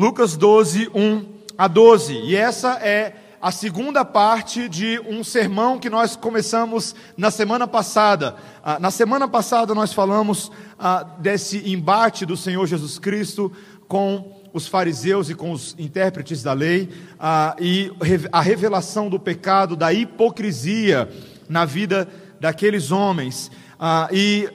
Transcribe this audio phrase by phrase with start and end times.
[0.00, 1.26] Lucas 12, 1
[1.58, 2.14] a 12.
[2.14, 8.34] E essa é a segunda parte de um sermão que nós começamos na semana passada.
[8.64, 13.52] Ah, na semana passada nós falamos ah, desse embate do Senhor Jesus Cristo
[13.86, 16.88] com os fariseus e com os intérpretes da lei
[17.18, 17.92] ah, e
[18.32, 21.10] a revelação do pecado, da hipocrisia
[21.46, 22.08] na vida
[22.40, 23.50] daqueles homens.
[24.10, 24.48] e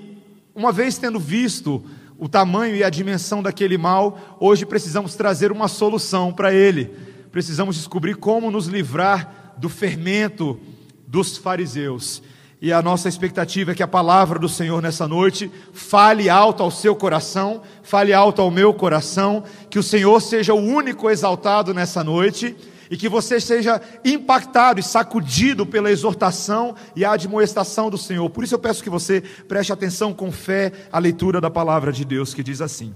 [0.56, 1.84] uma vez tendo visto
[2.18, 7.76] o tamanho e a dimensão daquele mal, hoje precisamos trazer uma solução para ele precisamos
[7.76, 10.58] descobrir como nos livrar do fermento
[11.06, 12.24] dos fariseus.
[12.62, 16.72] E a nossa expectativa é que a palavra do Senhor nessa noite fale alto ao
[16.72, 22.06] seu coração, fale alto ao meu coração, que o Senhor seja o único exaltado nessa
[22.06, 22.56] noite
[22.90, 28.30] e que você seja impactado e sacudido pela exortação e a admoestação do Senhor.
[28.30, 32.06] Por isso eu peço que você preste atenção com fé à leitura da palavra de
[32.06, 32.94] Deus, que diz assim: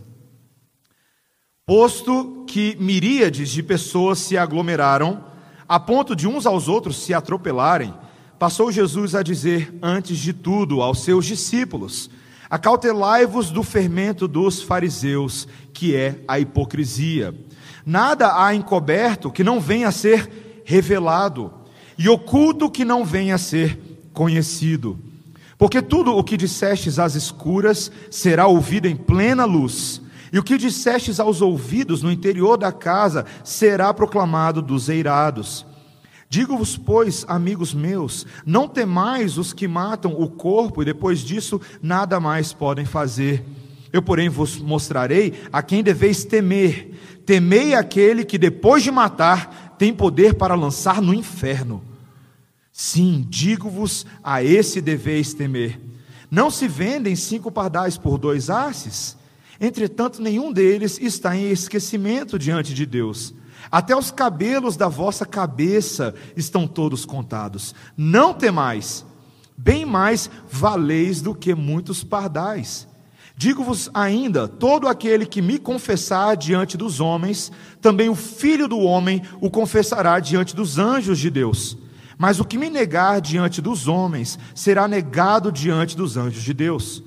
[1.65, 5.23] Posto que miríades de pessoas se aglomeraram,
[5.67, 7.93] a ponto de uns aos outros se atropelarem,
[8.40, 12.10] passou Jesus a dizer, antes de tudo, aos seus discípulos:
[12.49, 17.35] Acautelai-vos do fermento dos fariseus, que é a hipocrisia.
[17.90, 21.51] Nada há encoberto que não venha a ser revelado,
[21.98, 23.79] e oculto que não venha a ser
[24.13, 24.99] conhecido.
[25.57, 30.55] Porque tudo o que dissestes às escuras será ouvido em plena luz e o que
[30.55, 35.65] dissestes aos ouvidos no interior da casa será proclamado dos eirados.
[36.29, 42.20] Digo-vos, pois, amigos meus, não temais os que matam o corpo e depois disso nada
[42.20, 43.43] mais podem fazer.
[43.91, 46.91] Eu, porém, vos mostrarei a quem deveis temer.
[47.26, 51.84] Temei aquele que depois de matar tem poder para lançar no inferno.
[52.71, 55.79] Sim, digo-vos, a esse deveis temer.
[56.29, 59.17] Não se vendem cinco pardais por dois asses?
[59.60, 63.34] Entretanto, nenhum deles está em esquecimento diante de Deus.
[63.71, 67.75] Até os cabelos da vossa cabeça estão todos contados.
[67.97, 69.06] Não temais,
[69.57, 72.88] bem mais valeis do que muitos pardais.
[73.39, 79.22] Digo-vos ainda: todo aquele que me confessar diante dos homens, também o filho do homem
[79.39, 81.77] o confessará diante dos anjos de Deus.
[82.17, 87.01] Mas o que me negar diante dos homens, será negado diante dos anjos de Deus.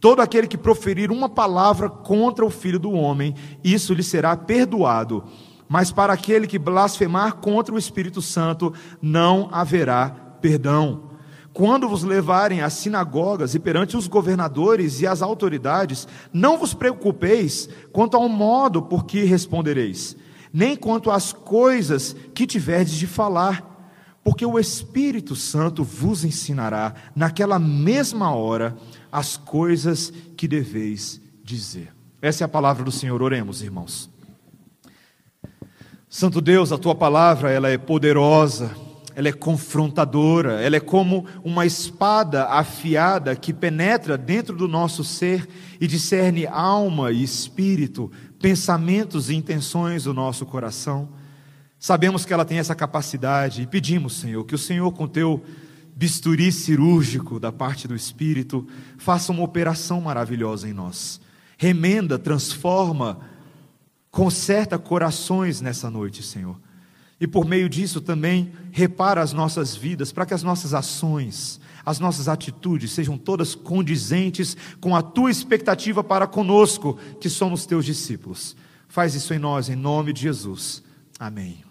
[0.00, 5.24] Todo aquele que proferir uma palavra contra o filho do homem, isso lhe será perdoado.
[5.68, 8.72] Mas para aquele que blasfemar contra o Espírito Santo,
[9.02, 10.08] não haverá
[10.40, 11.13] perdão.
[11.54, 17.68] Quando vos levarem às sinagogas e perante os governadores e as autoridades, não vos preocupeis
[17.92, 20.16] quanto ao modo por que respondereis,
[20.52, 23.70] nem quanto às coisas que tiverdes de falar,
[24.24, 28.76] porque o Espírito Santo vos ensinará naquela mesma hora
[29.12, 31.94] as coisas que deveis dizer.
[32.20, 33.22] Essa é a palavra do Senhor.
[33.22, 34.10] Oremos, irmãos.
[36.08, 38.74] Santo Deus, a tua palavra, ela é poderosa,
[39.14, 45.48] ela é confrontadora, ela é como uma espada afiada que penetra dentro do nosso ser
[45.80, 48.10] e discerne alma e espírito,
[48.40, 51.08] pensamentos e intenções do nosso coração.
[51.78, 55.42] Sabemos que ela tem essa capacidade e pedimos, Senhor, que o Senhor, com teu
[55.94, 58.66] bisturi cirúrgico da parte do Espírito,
[58.98, 61.20] faça uma operação maravilhosa em nós.
[61.56, 63.20] Remenda, transforma,
[64.10, 66.58] conserta corações nessa noite, Senhor.
[67.20, 71.98] E por meio disso também repara as nossas vidas, para que as nossas ações, as
[71.98, 78.56] nossas atitudes sejam todas condizentes com a tua expectativa para conosco, que somos teus discípulos.
[78.88, 80.82] Faz isso em nós, em nome de Jesus.
[81.18, 81.64] Amém.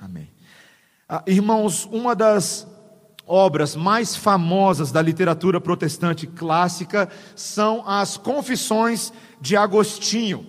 [0.00, 0.28] Amém.
[1.08, 2.66] Ah, irmãos, uma das
[3.26, 10.46] obras mais famosas da literatura protestante clássica são as Confissões de Agostinho,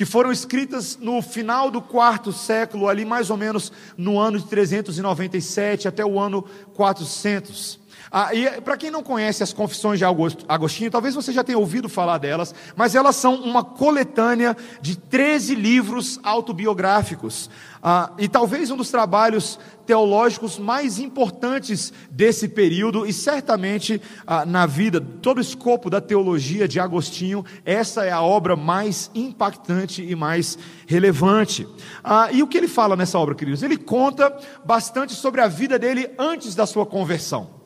[0.00, 4.46] que foram escritas no final do quarto século, ali mais ou menos no ano de
[4.46, 7.78] 397 até o ano 400.
[8.12, 11.88] Ah, e para quem não conhece as Confissões de Agostinho, talvez você já tenha ouvido
[11.88, 17.48] falar delas, mas elas são uma coletânea de 13 livros autobiográficos.
[17.80, 24.66] Ah, e talvez um dos trabalhos teológicos mais importantes desse período, e certamente ah, na
[24.66, 30.16] vida, todo o escopo da teologia de Agostinho, essa é a obra mais impactante e
[30.16, 31.64] mais relevante.
[32.02, 33.62] Ah, e o que ele fala nessa obra, queridos?
[33.62, 37.59] Ele conta bastante sobre a vida dele antes da sua conversão.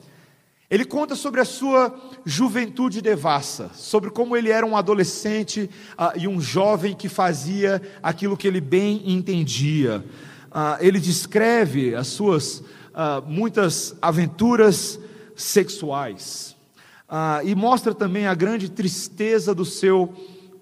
[0.75, 1.95] Ele conta sobre a sua
[2.25, 8.37] juventude devassa, sobre como ele era um adolescente uh, e um jovem que fazia aquilo
[8.37, 10.05] que ele bem entendia.
[10.51, 14.99] Uh, ele descreve as suas uh, muitas aventuras
[15.37, 16.57] sexuais
[17.45, 20.13] e mostra também a grande tristeza do seu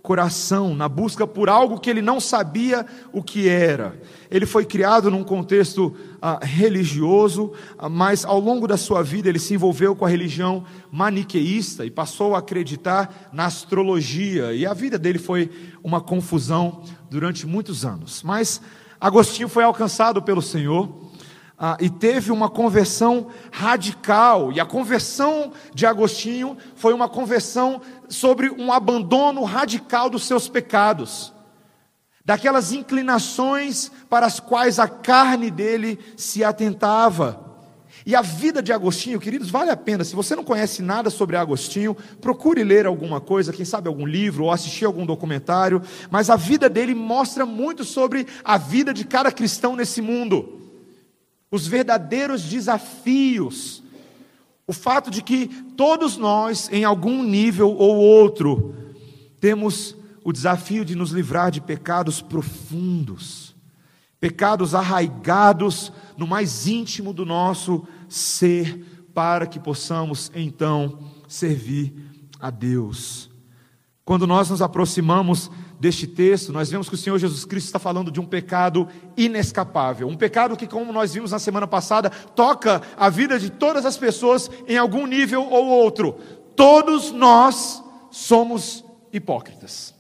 [0.03, 4.01] coração, na busca por algo que ele não sabia o que era.
[4.31, 9.39] Ele foi criado num contexto ah, religioso, ah, mas ao longo da sua vida ele
[9.39, 14.99] se envolveu com a religião maniqueísta e passou a acreditar na astrologia, e a vida
[14.99, 15.51] dele foi
[15.85, 18.23] uma confusão durante muitos anos.
[18.23, 18.61] Mas
[19.03, 21.02] Agostinho foi alcançado pelo Senhor.
[21.65, 24.51] Ah, e teve uma conversão radical.
[24.51, 31.33] E a conversão de Agostinho foi uma conversão sobre um abandono radical dos seus pecados,
[32.25, 37.53] daquelas inclinações para as quais a carne dele se atentava.
[38.05, 40.03] E a vida de Agostinho, queridos, vale a pena.
[40.03, 44.47] Se você não conhece nada sobre Agostinho, procure ler alguma coisa, quem sabe algum livro
[44.47, 45.81] ou assistir algum documentário.
[46.11, 50.62] Mas a vida dele mostra muito sobre a vida de cada cristão nesse mundo
[51.53, 53.83] os verdadeiros desafios,
[54.67, 58.75] o fato de que todos nós, em algum nível ou outro,
[59.39, 59.95] temos
[60.25, 63.55] o desafio de nos livrar de pecados profundos,
[64.19, 68.83] pecados arraigados no mais íntimo do nosso ser,
[69.13, 71.93] para que possamos então servir
[72.41, 73.29] a Deus.
[74.07, 75.51] Quando nós nos aproximamos
[75.83, 80.07] deste texto, nós vemos que o Senhor Jesus Cristo está falando de um pecado inescapável,
[80.07, 83.97] um pecado que, como nós vimos na semana passada, toca a vida de todas as
[83.97, 86.13] pessoas em algum nível ou outro.
[86.55, 87.83] Todos nós
[88.13, 89.93] somos hipócritas.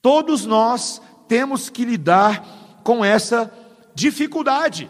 [0.00, 3.52] Todos nós temos que lidar com essa
[3.96, 4.88] dificuldade,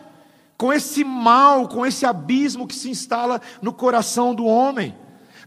[0.59, 4.95] com esse mal, com esse abismo que se instala no coração do homem.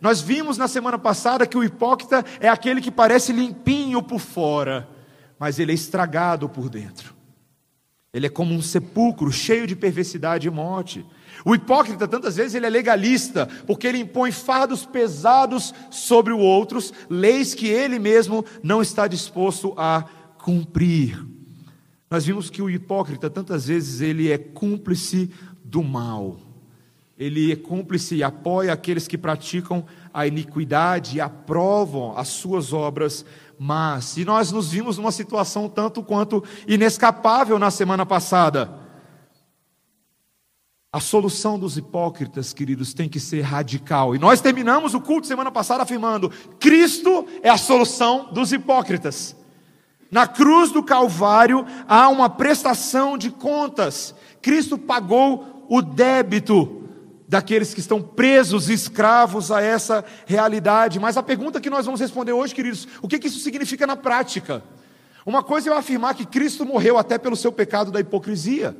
[0.05, 4.87] Nós vimos na semana passada que o hipócrita é aquele que parece limpinho por fora,
[5.39, 7.15] mas ele é estragado por dentro.
[8.13, 11.03] Ele é como um sepulcro cheio de perversidade e morte.
[11.43, 16.93] O hipócrita, tantas vezes, ele é legalista, porque ele impõe fardos pesados sobre os outros,
[17.09, 20.05] leis que ele mesmo não está disposto a
[20.37, 21.19] cumprir.
[22.11, 25.31] Nós vimos que o hipócrita, tantas vezes, ele é cúmplice
[25.63, 26.44] do mal
[27.17, 33.25] ele é cúmplice e apoia aqueles que praticam a iniquidade e aprovam as suas obras
[33.57, 38.83] mas E nós nos vimos numa situação tanto quanto inescapável na semana passada.
[40.91, 44.15] A solução dos hipócritas, queridos, tem que ser radical.
[44.15, 46.29] E nós terminamos o culto semana passada afirmando:
[46.59, 49.35] Cristo é a solução dos hipócritas.
[50.09, 54.15] Na cruz do Calvário há uma prestação de contas.
[54.41, 56.84] Cristo pagou o débito
[57.27, 60.99] daqueles que estão presos, escravos a essa realidade.
[60.99, 63.95] Mas a pergunta que nós vamos responder hoje, queridos, o que, que isso significa na
[63.95, 64.63] prática?
[65.25, 68.75] Uma coisa é eu afirmar que Cristo morreu até pelo seu pecado da hipocrisia.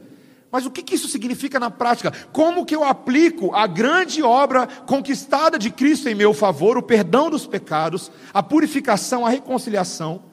[0.52, 2.14] Mas o que, que isso significa na prática?
[2.32, 7.30] Como que eu aplico a grande obra conquistada de Cristo em meu favor, o perdão
[7.30, 10.24] dos pecados, a purificação, a reconciliação?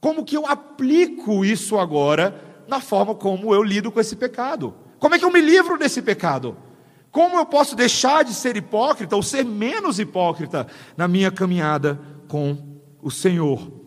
[0.00, 2.34] Como que eu aplico isso agora
[2.66, 4.74] na forma como eu lido com esse pecado?
[4.98, 6.56] Como é que eu me livro desse pecado?
[7.12, 10.66] Como eu posso deixar de ser hipócrita ou ser menos hipócrita
[10.96, 12.56] na minha caminhada com
[13.02, 13.82] o Senhor?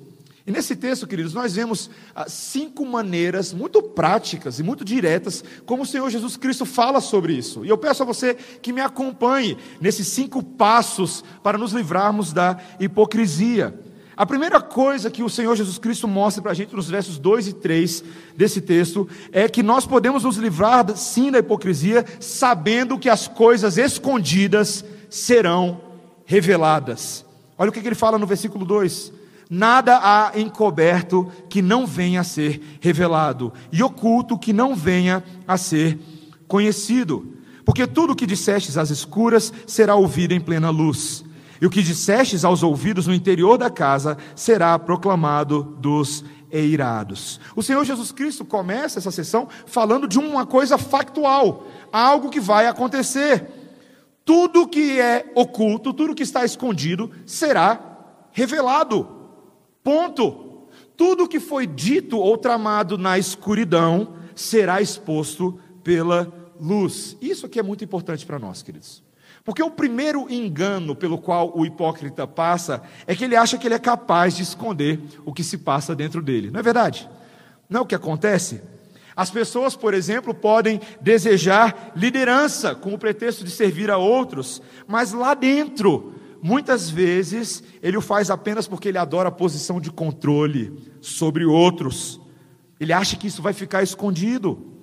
[0.47, 5.81] E nesse texto, queridos, nós vemos ah, cinco maneiras muito práticas e muito diretas como
[5.81, 7.65] o Senhor Jesus Cristo fala sobre isso.
[7.65, 12.59] E eu peço a você que me acompanhe nesses cinco passos para nos livrarmos da
[12.79, 13.73] hipocrisia.
[14.17, 17.49] A primeira coisa que o Senhor Jesus Cristo mostra para a gente nos versos 2
[17.49, 18.03] e 3
[18.37, 23.77] desse texto é que nós podemos nos livrar sim da hipocrisia, sabendo que as coisas
[23.77, 25.81] escondidas serão
[26.25, 27.25] reveladas.
[27.57, 29.11] Olha o que ele fala no versículo 2:
[29.49, 35.57] Nada há encoberto que não venha a ser revelado, e oculto que não venha a
[35.57, 35.99] ser
[36.47, 37.33] conhecido.
[37.65, 41.24] Porque tudo o que dissestes às escuras será ouvido em plena luz
[41.61, 47.39] e o que dissestes aos ouvidos no interior da casa será proclamado dos eirados.
[47.55, 52.67] O Senhor Jesus Cristo começa essa sessão falando de uma coisa factual, algo que vai
[52.67, 53.45] acontecer.
[54.23, 57.79] Tudo que é oculto, tudo que está escondido, será
[58.31, 59.07] revelado.
[59.83, 60.67] Ponto.
[60.97, 67.17] Tudo que foi dito ou tramado na escuridão será exposto pela luz.
[67.21, 69.03] Isso aqui é muito importante para nós, queridos.
[69.43, 73.75] Porque o primeiro engano pelo qual o hipócrita passa é que ele acha que ele
[73.75, 76.49] é capaz de esconder o que se passa dentro dele.
[76.49, 77.09] Não é verdade?
[77.69, 78.61] Não é o que acontece?
[79.15, 85.13] As pessoas, por exemplo, podem desejar liderança com o pretexto de servir a outros, mas
[85.13, 90.73] lá dentro, muitas vezes, ele o faz apenas porque ele adora a posição de controle
[90.99, 92.19] sobre outros.
[92.77, 94.74] Ele acha que isso vai ficar escondido.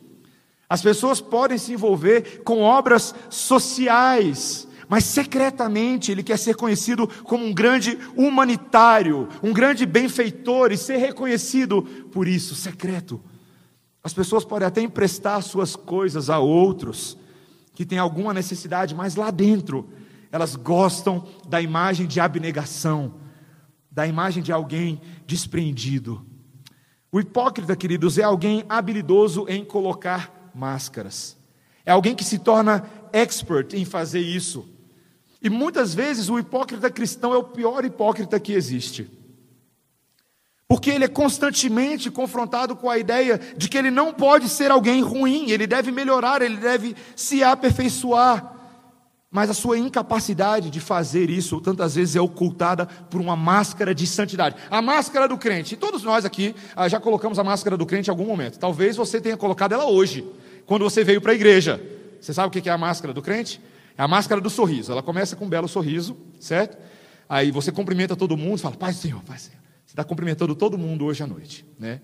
[0.73, 7.45] As pessoas podem se envolver com obras sociais, mas secretamente ele quer ser conhecido como
[7.45, 13.21] um grande humanitário, um grande benfeitor e ser reconhecido por isso, secreto.
[14.03, 17.19] As pessoas podem até emprestar suas coisas a outros
[17.75, 19.91] que têm alguma necessidade, mas lá dentro
[20.31, 23.17] elas gostam da imagem de abnegação,
[23.91, 26.25] da imagem de alguém desprendido.
[27.13, 31.37] O hipócrita, queridos, é alguém habilidoso em colocar máscaras.
[31.85, 34.69] É alguém que se torna expert em fazer isso.
[35.43, 39.11] E muitas vezes o hipócrita cristão é o pior hipócrita que existe.
[40.69, 45.03] Porque ele é constantemente confrontado com a ideia de que ele não pode ser alguém
[45.03, 48.62] ruim, ele deve melhorar, ele deve se aperfeiçoar.
[49.33, 54.07] Mas a sua incapacidade de fazer isso, tantas vezes, é ocultada por uma máscara de
[54.07, 54.57] santidade.
[54.71, 55.73] A máscara do crente.
[55.73, 58.59] E todos nós aqui ah, já colocamos a máscara do crente em algum momento.
[58.59, 60.23] Talvez você tenha colocado ela hoje,
[60.67, 61.83] quando você veio para a igreja.
[62.21, 63.59] Você sabe o que é a máscara do crente?
[63.97, 64.93] É a máscara do sorriso.
[64.93, 66.77] Ela começa com um belo sorriso, certo?
[67.27, 69.59] Aí você cumprimenta todo mundo, fala, Pai Senhor, Pai Senhor.
[69.87, 72.03] Você está cumprimentando todo mundo hoje à noite, né?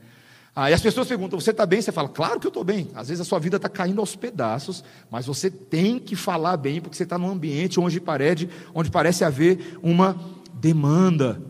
[0.60, 1.80] Aí as pessoas perguntam: Você está bem?
[1.80, 2.90] Você fala: Claro que eu estou bem.
[2.92, 6.80] Às vezes a sua vida está caindo aos pedaços, mas você tem que falar bem,
[6.80, 8.02] porque você está num ambiente onde
[8.74, 10.18] onde parece haver uma
[10.54, 11.40] demanda.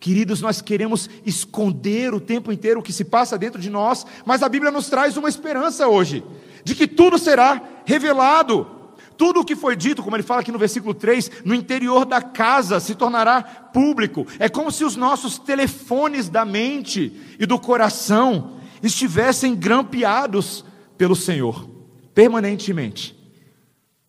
[0.00, 4.42] Queridos, nós queremos esconder o tempo inteiro o que se passa dentro de nós, mas
[4.42, 6.24] a Bíblia nos traz uma esperança hoje,
[6.64, 8.73] de que tudo será revelado.
[9.16, 12.20] Tudo o que foi dito, como ele fala aqui no versículo 3, no interior da
[12.20, 14.26] casa se tornará público.
[14.38, 20.64] É como se os nossos telefones da mente e do coração estivessem grampeados
[20.98, 21.68] pelo Senhor,
[22.14, 23.14] permanentemente.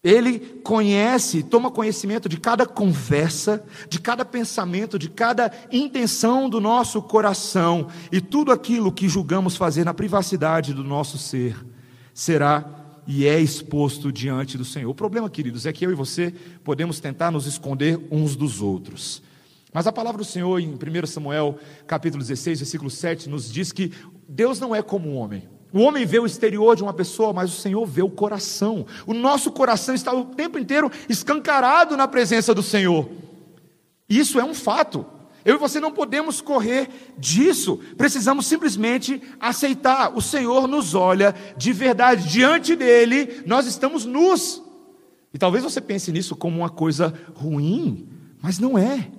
[0.03, 7.01] Ele conhece, toma conhecimento de cada conversa, de cada pensamento, de cada intenção do nosso
[7.01, 11.57] coração, e tudo aquilo que julgamos fazer na privacidade do nosso ser
[12.13, 14.89] será e é exposto diante do Senhor.
[14.89, 16.33] O problema, queridos, é que eu e você
[16.63, 19.21] podemos tentar nos esconder uns dos outros.
[19.71, 23.91] Mas a palavra do Senhor em 1 Samuel, capítulo 16, versículo 7, nos diz que
[24.27, 25.47] Deus não é como um homem.
[25.73, 28.85] O homem vê o exterior de uma pessoa, mas o Senhor vê o coração.
[29.05, 33.09] O nosso coração está o tempo inteiro escancarado na presença do Senhor.
[34.07, 35.05] Isso é um fato.
[35.45, 37.79] Eu e você não podemos correr disso.
[37.95, 40.17] Precisamos simplesmente aceitar.
[40.17, 42.27] O Senhor nos olha de verdade.
[42.27, 44.63] Diante dele, nós estamos nus.
[45.31, 48.09] E talvez você pense nisso como uma coisa ruim,
[48.41, 49.11] mas não é.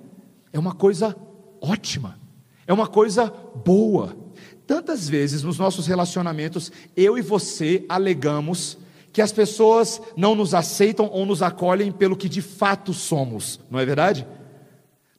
[0.51, 1.15] É uma coisa
[1.61, 2.19] ótima.
[2.67, 4.17] É uma coisa boa.
[4.65, 8.77] Tantas vezes nos nossos relacionamentos, eu e você alegamos
[9.13, 13.79] que as pessoas não nos aceitam ou nos acolhem pelo que de fato somos, não
[13.79, 14.27] é verdade?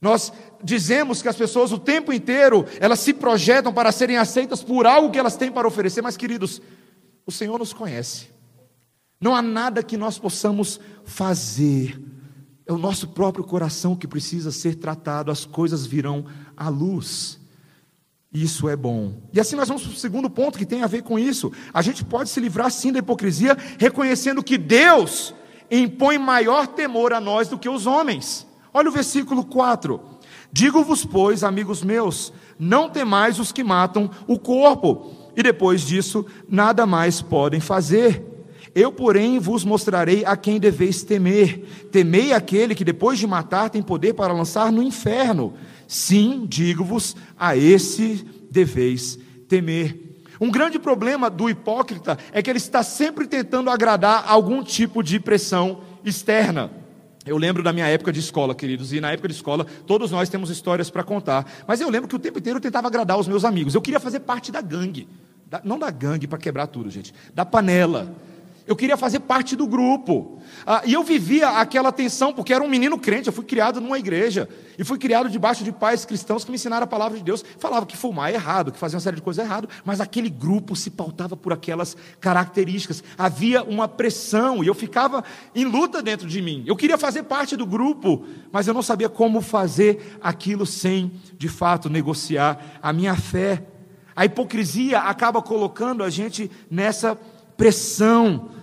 [0.01, 4.87] Nós dizemos que as pessoas o tempo inteiro, elas se projetam para serem aceitas por
[4.87, 6.63] algo que elas têm para oferecer, mas queridos,
[7.27, 8.29] o Senhor nos conhece.
[9.21, 12.01] Não há nada que nós possamos fazer.
[12.65, 16.27] É o nosso próprio coração que precisa ser tratado, as coisas virão
[16.57, 17.41] à luz.
[18.33, 19.15] Isso é bom.
[19.33, 21.51] E assim nós vamos para o segundo ponto que tem a ver com isso.
[21.73, 25.35] A gente pode se livrar sim da hipocrisia, reconhecendo que Deus
[25.71, 28.47] impõe maior temor a nós do que os homens.
[28.79, 30.01] Olha o versículo 4.
[30.53, 36.87] Digo-vos, pois, amigos meus, não temais os que matam o corpo, e depois disso nada
[36.87, 38.25] mais podem fazer.
[38.73, 41.89] Eu, porém, vos mostrarei a quem deveis temer.
[41.91, 45.55] Temei aquele que, depois de matar, tem poder para lançar no inferno.
[45.89, 49.19] Sim, digo-vos, a esse deveis
[49.49, 50.21] temer.
[50.41, 55.19] Um grande problema do hipócrita é que ele está sempre tentando agradar algum tipo de
[55.19, 56.87] pressão externa.
[57.29, 60.29] Eu lembro da minha época de escola, queridos, e na época de escola todos nós
[60.29, 61.47] temos histórias para contar.
[61.67, 63.75] Mas eu lembro que o tempo inteiro eu tentava agradar os meus amigos.
[63.75, 65.09] Eu queria fazer parte da gangue.
[65.47, 67.15] Da, não da gangue para quebrar tudo, gente.
[67.35, 68.15] Da panela
[68.69, 70.39] eu queria fazer parte do grupo.
[70.67, 73.99] Ah, e eu vivia aquela tensão, porque era um menino crente, eu fui criado numa
[73.99, 74.47] igreja,
[74.79, 77.87] e fui criado debaixo de pais cristãos que me ensinaram a palavra de Deus, falavam
[77.87, 80.91] que fumar é errado, que fazer uma série de coisas errado, mas aquele grupo se
[80.91, 83.03] pautava por aquelas características.
[83.17, 86.63] Havia uma pressão, e eu ficava em luta dentro de mim.
[86.67, 91.49] Eu queria fazer parte do grupo, mas eu não sabia como fazer aquilo sem, de
[91.49, 93.65] fato, negociar a minha fé.
[94.15, 97.19] A hipocrisia acaba colocando a gente nessa
[97.57, 98.58] pressão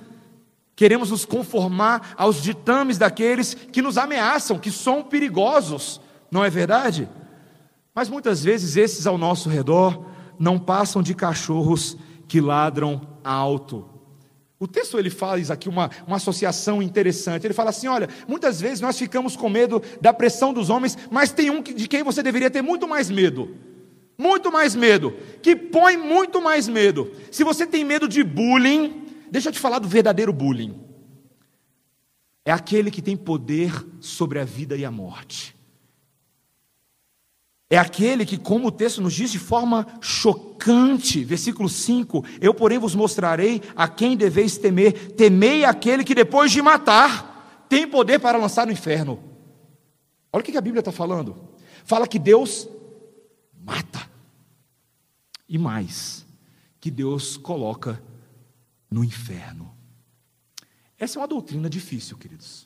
[0.76, 7.08] Queremos nos conformar aos ditames daqueles que nos ameaçam, que são perigosos, não é verdade?
[7.94, 10.06] Mas muitas vezes esses ao nosso redor
[10.38, 13.88] não passam de cachorros que ladram alto.
[14.60, 17.46] O texto ele faz aqui uma, uma associação interessante.
[17.46, 21.32] Ele fala assim: olha, muitas vezes nós ficamos com medo da pressão dos homens, mas
[21.32, 23.56] tem um de quem você deveria ter muito mais medo.
[24.18, 27.12] Muito mais medo, que põe muito mais medo.
[27.30, 30.80] Se você tem medo de bullying, Deixa eu te falar do verdadeiro bullying.
[32.44, 35.56] é aquele que tem poder sobre a vida e a morte.
[37.70, 42.78] É aquele que, como o texto nos diz de forma chocante, versículo 5: Eu, porém,
[42.78, 45.14] vos mostrarei a quem deveis temer.
[45.14, 49.20] Temei aquele que, depois de matar, tem poder para lançar no inferno.
[50.32, 51.36] Olha o que a Bíblia está falando.
[51.84, 52.70] Fala que Deus
[53.64, 54.10] mata.
[55.50, 56.26] E mais,
[56.80, 58.02] que Deus coloca
[58.96, 59.76] no inferno.
[60.98, 62.66] Essa é uma doutrina difícil, queridos.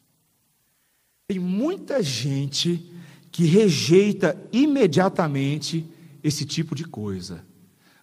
[1.28, 2.94] Tem muita gente
[3.32, 5.92] que rejeita imediatamente
[6.24, 7.44] esse tipo de coisa.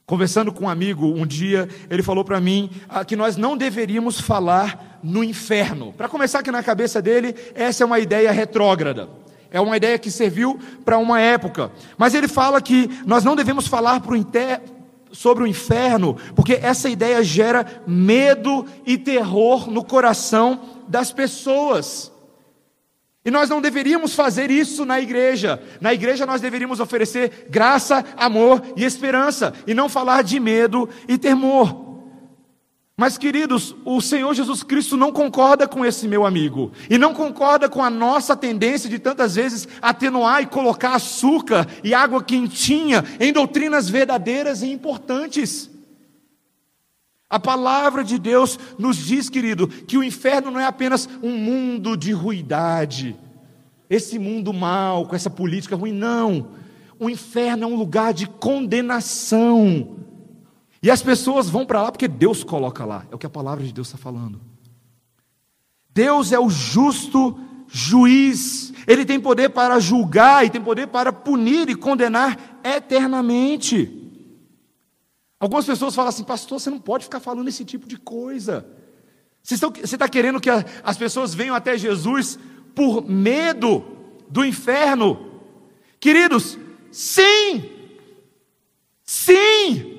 [0.05, 4.21] Conversando com um amigo um dia, ele falou para mim ah, que nós não deveríamos
[4.21, 5.93] falar no inferno.
[5.93, 9.09] Para começar, aqui na cabeça dele, essa é uma ideia retrógrada.
[9.53, 11.71] É uma ideia que serviu para uma época.
[11.97, 14.61] Mas ele fala que nós não devemos falar inter...
[15.13, 22.13] sobre o inferno, porque essa ideia gera medo e terror no coração das pessoas.
[23.25, 25.61] E nós não deveríamos fazer isso na igreja.
[25.81, 31.19] Na igreja nós deveríamos oferecer graça, amor e esperança, e não falar de medo e
[31.19, 31.86] temor.
[32.99, 37.69] Mas, queridos, o Senhor Jesus Cristo não concorda com esse meu amigo, e não concorda
[37.69, 43.35] com a nossa tendência de tantas vezes atenuar e colocar açúcar e água quentinha em
[43.35, 45.71] doutrinas verdadeiras e importantes.
[47.29, 51.99] A palavra de Deus nos diz, querido, que o inferno não é apenas um mundo
[51.99, 53.15] de ruidade,
[53.91, 56.49] esse mundo mal, com essa política ruim, não.
[56.99, 60.06] O inferno é um lugar de condenação.
[60.87, 63.65] E as pessoas vão para lá porque Deus coloca lá, é o que a palavra
[63.65, 64.41] de Deus está falando.
[65.91, 71.69] Deus é o justo juiz, ele tem poder para julgar e tem poder para punir
[71.69, 74.13] e condenar eternamente.
[75.41, 78.65] Algumas pessoas falam assim, pastor, você não pode ficar falando esse tipo de coisa.
[79.43, 80.51] Você está querendo que
[80.85, 82.39] as pessoas venham até Jesus
[82.77, 83.85] por medo
[84.31, 85.43] do inferno?
[85.99, 86.57] Queridos,
[86.93, 87.73] sim,
[89.03, 89.96] sim.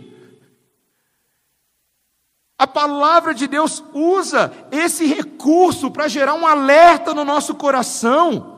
[2.58, 8.58] A palavra de Deus usa esse recurso para gerar um alerta no nosso coração,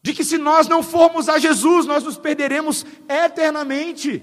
[0.00, 4.22] de que se nós não formos a Jesus, nós nos perderemos eternamente.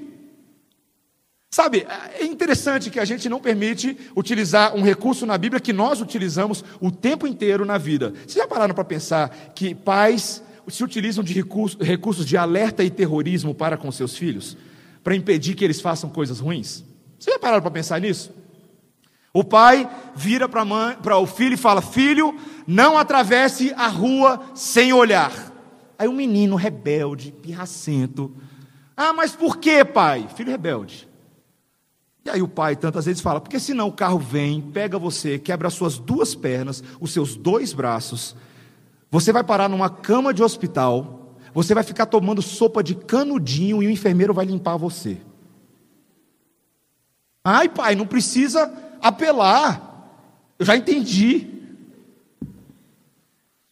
[1.51, 1.85] Sabe,
[2.19, 6.63] é interessante que a gente não permite utilizar um recurso na Bíblia que nós utilizamos
[6.79, 8.11] o tempo inteiro na vida.
[8.11, 13.53] Vocês já pararam para pensar que pais se utilizam de recursos de alerta e terrorismo
[13.53, 14.55] para com seus filhos?
[15.03, 16.83] Para impedir que eles façam coisas ruins?
[17.17, 18.38] Vocês já pararam para pensar nisso?
[19.33, 25.31] O pai vira para o filho e fala: Filho, não atravesse a rua sem olhar.
[25.97, 28.35] Aí o menino rebelde, pirracento.
[28.95, 30.27] Ah, mas por que, pai?
[30.35, 31.07] Filho rebelde.
[32.25, 35.67] E aí o pai tantas vezes fala: porque senão o carro vem, pega você, quebra
[35.67, 38.35] as suas duas pernas, os seus dois braços,
[39.11, 43.87] você vai parar numa cama de hospital, você vai ficar tomando sopa de canudinho e
[43.87, 45.17] o enfermeiro vai limpar você.
[47.43, 49.89] Ai, pai, não precisa apelar.
[50.57, 51.47] Eu já entendi.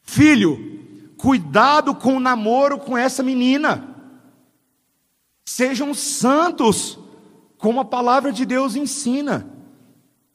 [0.01, 3.95] Filho, cuidado com o namoro com essa menina.
[5.45, 6.97] Sejam santos
[7.57, 9.47] como a palavra de Deus ensina.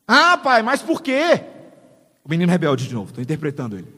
[0.07, 1.45] Ah, pai, mas por quê?
[2.25, 3.93] O menino rebelde de novo, estou interpretando ele.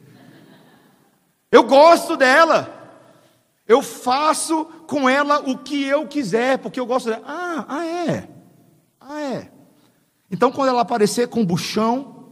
[1.50, 2.82] Eu gosto dela.
[3.66, 7.22] Eu faço com ela o que eu quiser, porque eu gosto dela.
[7.26, 8.28] Ah, ah é.
[9.00, 9.53] Ah, é.
[10.34, 12.24] Então, quando ela aparecer com buchão,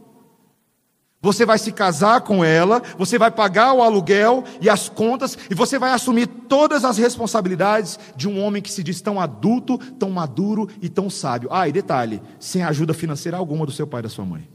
[1.21, 5.55] você vai se casar com ela, você vai pagar o aluguel e as contas, e
[5.55, 10.09] você vai assumir todas as responsabilidades de um homem que se diz tão adulto, tão
[10.09, 11.47] maduro e tão sábio.
[11.49, 14.49] Ah, e detalhe: sem ajuda financeira alguma do seu pai e da sua mãe.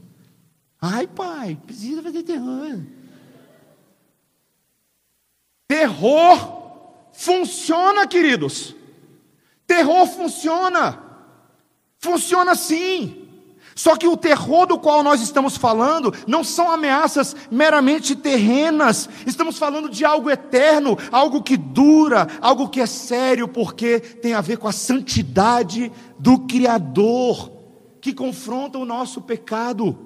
[0.79, 2.81] Ai, pai, precisa fazer terror.
[5.67, 6.75] Terror
[7.15, 8.77] funciona, queridos.
[9.67, 11.03] Terror funciona.
[11.99, 13.18] Funciona sim.
[13.79, 19.57] Só que o terror do qual nós estamos falando não são ameaças meramente terrenas, estamos
[19.57, 24.59] falando de algo eterno, algo que dura, algo que é sério, porque tem a ver
[24.59, 27.53] com a santidade do Criador,
[28.01, 29.97] que confronta o nosso pecado.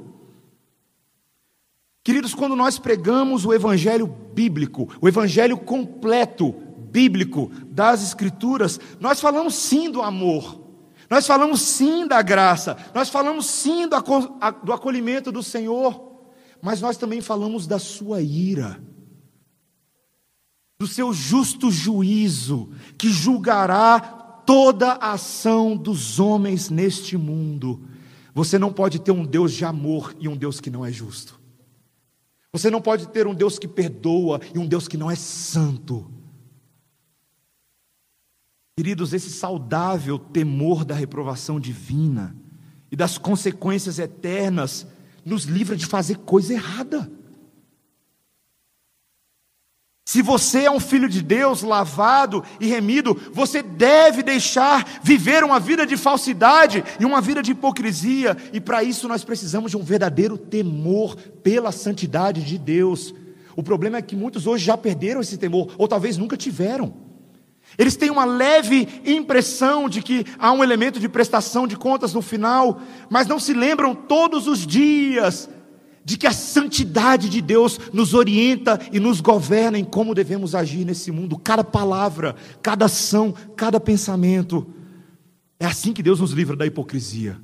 [2.04, 6.54] Queridos, quando nós pregamos o Evangelho bíblico, o Evangelho completo,
[6.90, 10.61] bíblico, das Escrituras, nós falamos sim do amor.
[11.12, 16.22] Nós falamos sim da graça, nós falamos sim do acolhimento do Senhor,
[16.62, 18.82] mas nós também falamos da sua ira,
[20.80, 24.00] do seu justo juízo, que julgará
[24.46, 27.86] toda a ação dos homens neste mundo.
[28.34, 31.38] Você não pode ter um Deus de amor e um Deus que não é justo.
[32.54, 36.10] Você não pode ter um Deus que perdoa e um Deus que não é santo.
[38.76, 42.34] Queridos, esse saudável temor da reprovação divina
[42.90, 44.86] e das consequências eternas
[45.24, 47.10] nos livra de fazer coisa errada.
[50.06, 55.60] Se você é um filho de Deus, lavado e remido, você deve deixar viver uma
[55.60, 59.82] vida de falsidade e uma vida de hipocrisia, e para isso nós precisamos de um
[59.82, 63.14] verdadeiro temor pela santidade de Deus.
[63.54, 67.01] O problema é que muitos hoje já perderam esse temor, ou talvez nunca tiveram.
[67.78, 72.22] Eles têm uma leve impressão de que há um elemento de prestação de contas no
[72.22, 75.48] final, mas não se lembram todos os dias
[76.04, 80.84] de que a santidade de Deus nos orienta e nos governa em como devemos agir
[80.84, 84.66] nesse mundo, cada palavra, cada ação, cada pensamento.
[85.58, 87.40] É assim que Deus nos livra da hipocrisia.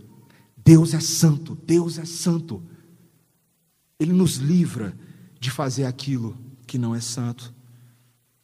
[0.57, 2.63] Deus é santo, Deus é santo.
[3.99, 4.95] Ele nos livra
[5.41, 6.37] de fazer aquilo
[6.67, 7.55] que não é santo.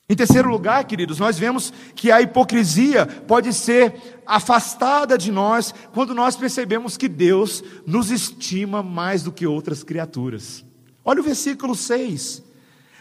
[0.07, 6.15] Em terceiro lugar, queridos, nós vemos que a hipocrisia pode ser afastada de nós quando
[6.15, 10.63] nós percebemos que Deus nos estima mais do que outras criaturas.
[11.03, 12.43] Olha o versículo 6.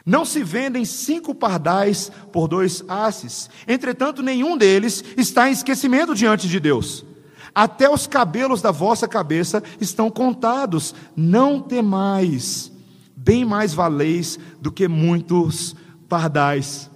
[0.06, 6.48] Não se vendem cinco pardais por dois asses, entretanto, nenhum deles está em esquecimento diante
[6.48, 7.06] de Deus.
[7.54, 10.96] Até os cabelos da vossa cabeça estão contados.
[11.16, 12.72] Não temais,
[13.16, 15.76] bem mais valeis do que muitos
[16.10, 16.90] pardais.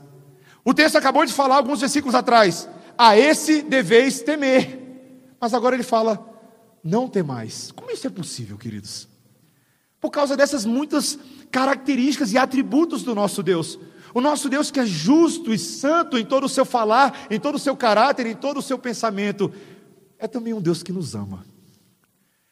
[0.68, 2.68] O texto acabou de falar alguns versículos atrás.
[2.98, 4.78] A esse deveis temer.
[5.40, 6.30] Mas agora ele fala:
[6.84, 7.72] não temais.
[7.72, 9.08] Como isso é possível, queridos?
[10.02, 11.18] Por causa dessas muitas
[11.50, 13.80] características e atributos do nosso Deus.
[14.14, 17.56] O nosso Deus que é justo e santo em todo o seu falar, em todo
[17.56, 19.50] o seu caráter, em todo o seu pensamento,
[20.20, 21.46] é também um Deus que nos ama.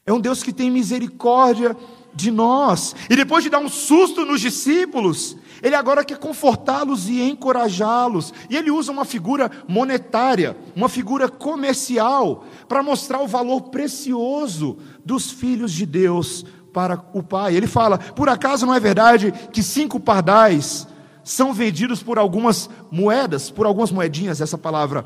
[0.05, 1.75] É um Deus que tem misericórdia
[2.15, 2.95] de nós.
[3.09, 8.33] E depois de dar um susto nos discípulos, ele agora quer confortá-los e encorajá-los.
[8.49, 15.29] E ele usa uma figura monetária, uma figura comercial, para mostrar o valor precioso dos
[15.29, 17.55] filhos de Deus para o Pai.
[17.55, 20.87] Ele fala: por acaso não é verdade que cinco pardais
[21.23, 25.05] são vendidos por algumas moedas, por algumas moedinhas, essa palavra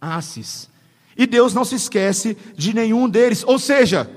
[0.00, 0.68] asses.
[1.16, 3.44] E Deus não se esquece de nenhum deles.
[3.46, 4.10] Ou seja,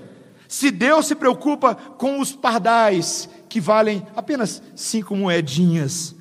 [0.49, 6.15] se Deus se preocupa com os pardais que valem apenas cinco moedinhas,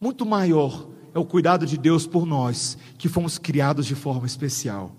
[0.00, 4.96] muito maior é o cuidado de Deus por nós, que fomos criados de forma especial.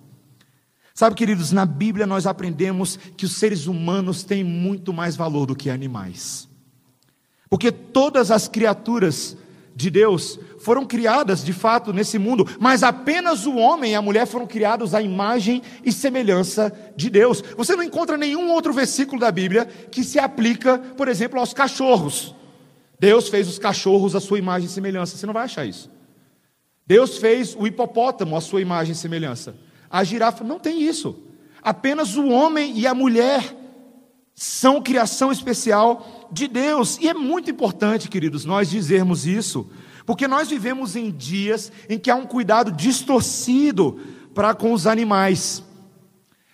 [0.94, 5.56] Sabe, queridos, na Bíblia nós aprendemos que os seres humanos têm muito mais valor do
[5.56, 6.48] que animais.
[7.50, 9.36] Porque todas as criaturas
[9.76, 14.26] de Deus foram criadas de fato nesse mundo, mas apenas o homem e a mulher
[14.26, 17.44] foram criados à imagem e semelhança de Deus.
[17.56, 22.34] Você não encontra nenhum outro versículo da Bíblia que se aplica, por exemplo, aos cachorros.
[23.00, 25.16] Deus fez os cachorros à sua imagem e semelhança.
[25.16, 25.88] Você não vai achar isso.
[26.88, 29.56] Deus fez o hipopótamo à sua imagem e semelhança.
[29.88, 31.16] A girafa não tem isso.
[31.62, 33.56] Apenas o homem e a mulher
[34.34, 36.98] são criação especial de Deus.
[37.00, 39.70] E é muito importante, queridos, nós dizermos isso,
[40.06, 44.00] porque nós vivemos em dias em que há um cuidado distorcido
[44.34, 45.64] para com os animais.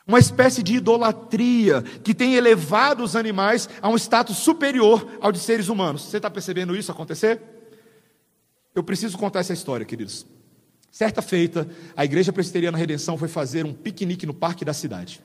[0.07, 5.39] Uma espécie de idolatria que tem elevado os animais a um status superior ao de
[5.39, 6.03] seres humanos.
[6.03, 7.41] Você está percebendo isso acontecer?
[8.73, 10.25] Eu preciso contar essa história, queridos.
[10.91, 15.21] Certa feita, a Igreja Presbiteriana Redenção foi fazer um piquenique no parque da cidade.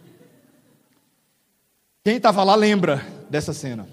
[2.04, 3.88] Quem estava lá lembra dessa cena.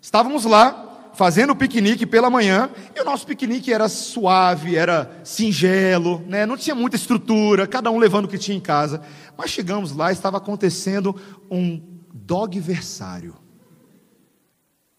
[0.00, 0.85] Estávamos lá
[1.16, 6.44] fazendo o piquenique pela manhã e o nosso piquenique era suave, era singelo, né?
[6.44, 9.00] não tinha muita estrutura, cada um levando o que tinha em casa.
[9.36, 11.16] Mas chegamos lá, estava acontecendo
[11.50, 13.34] um dogversário.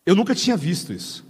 [0.04, 1.24] Eu nunca tinha visto isso.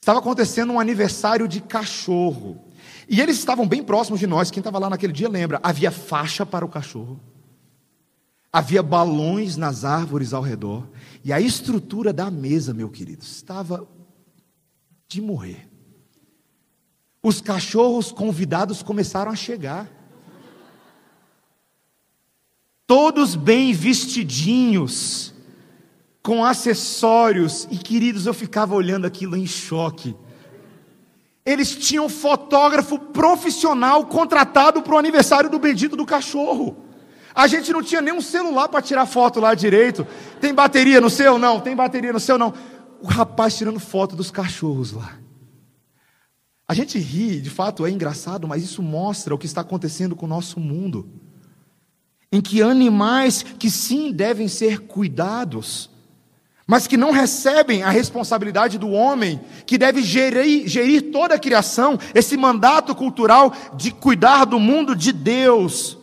[0.00, 2.64] Estava acontecendo um aniversário de cachorro.
[3.06, 4.50] E eles estavam bem próximos de nós.
[4.50, 5.60] Quem estava lá naquele dia lembra.
[5.62, 7.20] Havia faixa para o cachorro.
[8.50, 10.88] Havia balões nas árvores ao redor.
[11.22, 13.86] E a estrutura da mesa, meu querido, estava
[15.06, 15.68] de morrer.
[17.22, 19.90] Os cachorros convidados começaram a chegar.
[22.86, 25.34] Todos bem vestidinhos,
[26.22, 27.68] com acessórios.
[27.70, 30.16] E queridos, eu ficava olhando aquilo em choque.
[31.44, 36.89] Eles tinham fotógrafo profissional contratado para o aniversário do bendito do cachorro.
[37.34, 40.06] A gente não tinha nenhum celular para tirar foto lá direito.
[40.40, 41.38] Tem bateria no seu?
[41.38, 41.60] Não.
[41.60, 42.36] Tem bateria no seu?
[42.36, 42.52] Não.
[43.00, 45.20] O rapaz tirando foto dos cachorros lá.
[46.70, 50.26] A gente ri, de fato é engraçado, mas isso mostra o que está acontecendo com
[50.26, 51.08] o nosso mundo.
[52.30, 55.90] Em que animais que sim devem ser cuidados,
[56.70, 61.98] mas que não recebem a responsabilidade do homem, que deve gerir, gerir toda a criação,
[62.14, 65.98] esse mandato cultural de cuidar do mundo de Deus.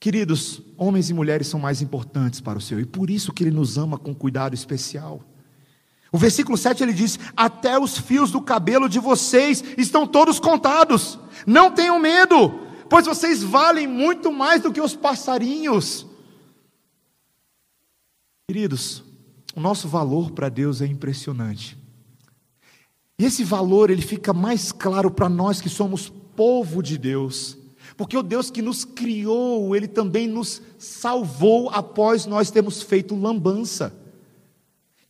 [0.00, 3.50] Queridos, homens e mulheres são mais importantes para o Senhor, e por isso que Ele
[3.50, 5.22] nos ama com cuidado especial.
[6.10, 11.18] O versículo 7 ele diz: Até os fios do cabelo de vocês estão todos contados,
[11.46, 12.50] não tenham medo,
[12.88, 16.06] pois vocês valem muito mais do que os passarinhos.
[18.46, 19.04] Queridos,
[19.54, 21.76] o nosso valor para Deus é impressionante.
[23.18, 27.57] E esse valor ele fica mais claro para nós que somos povo de Deus,
[27.98, 33.92] porque o Deus que nos criou, ele também nos salvou após nós termos feito lambança.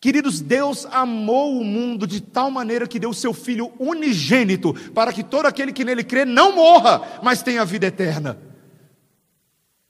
[0.00, 5.22] Queridos, Deus amou o mundo de tal maneira que deu seu Filho unigênito, para que
[5.22, 8.38] todo aquele que nele crê não morra, mas tenha vida eterna.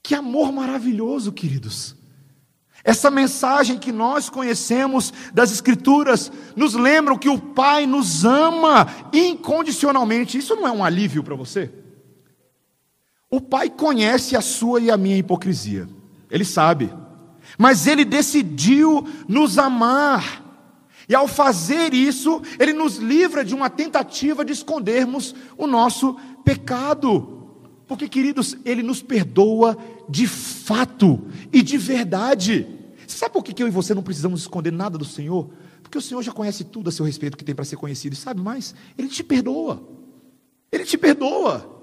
[0.02, 1.94] Que amor maravilhoso, queridos.
[2.82, 10.36] Essa mensagem que nós conhecemos das Escrituras nos lembra que o Pai nos ama incondicionalmente.
[10.36, 11.70] Isso não é um alívio para você?
[13.30, 15.88] O Pai conhece a sua e a minha hipocrisia,
[16.30, 16.90] Ele sabe,
[17.58, 20.46] mas Ele decidiu nos amar.
[21.08, 26.14] E ao fazer isso, Ele nos livra de uma tentativa de escondermos o nosso
[26.44, 27.36] pecado.
[27.86, 29.76] Porque, queridos, Ele nos perdoa
[30.08, 32.66] de fato e de verdade.
[33.06, 35.48] Sabe por que eu e você não precisamos esconder nada do Senhor?
[35.82, 38.12] Porque o Senhor já conhece tudo a seu respeito que tem para ser conhecido.
[38.12, 38.74] E sabe mais?
[38.98, 39.82] Ele te perdoa.
[40.70, 41.77] Ele te perdoa.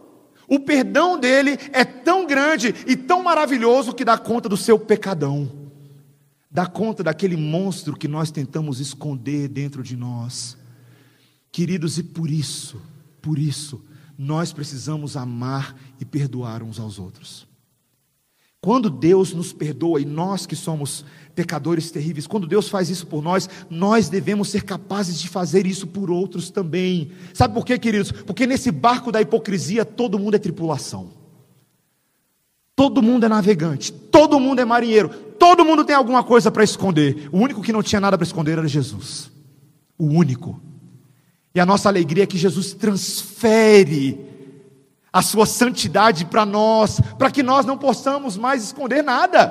[0.47, 5.51] O perdão dele é tão grande e tão maravilhoso que dá conta do seu pecadão.
[6.49, 10.57] Dá conta daquele monstro que nós tentamos esconder dentro de nós.
[11.51, 12.81] Queridos, e por isso,
[13.21, 13.83] por isso,
[14.17, 17.47] nós precisamos amar e perdoar uns aos outros.
[18.65, 23.21] Quando Deus nos perdoa e nós que somos pecadores terríveis, quando Deus faz isso por
[23.21, 27.11] nós, nós devemos ser capazes de fazer isso por outros também.
[27.31, 28.11] Sabe por quê, queridos?
[28.11, 31.11] Porque nesse barco da hipocrisia todo mundo é tripulação.
[32.75, 37.29] Todo mundo é navegante, todo mundo é marinheiro, todo mundo tem alguma coisa para esconder.
[37.31, 39.29] O único que não tinha nada para esconder era Jesus.
[39.95, 40.59] O único.
[41.53, 44.34] E a nossa alegria é que Jesus transfere
[45.15, 49.47] a sua santidade para nós, para que nós não possamos mais esconder nada,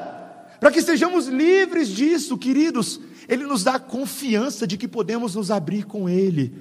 [0.60, 3.00] para que sejamos livres disso, queridos.
[3.26, 6.54] Ele nos dá confiança de que podemos nos abrir com Ele.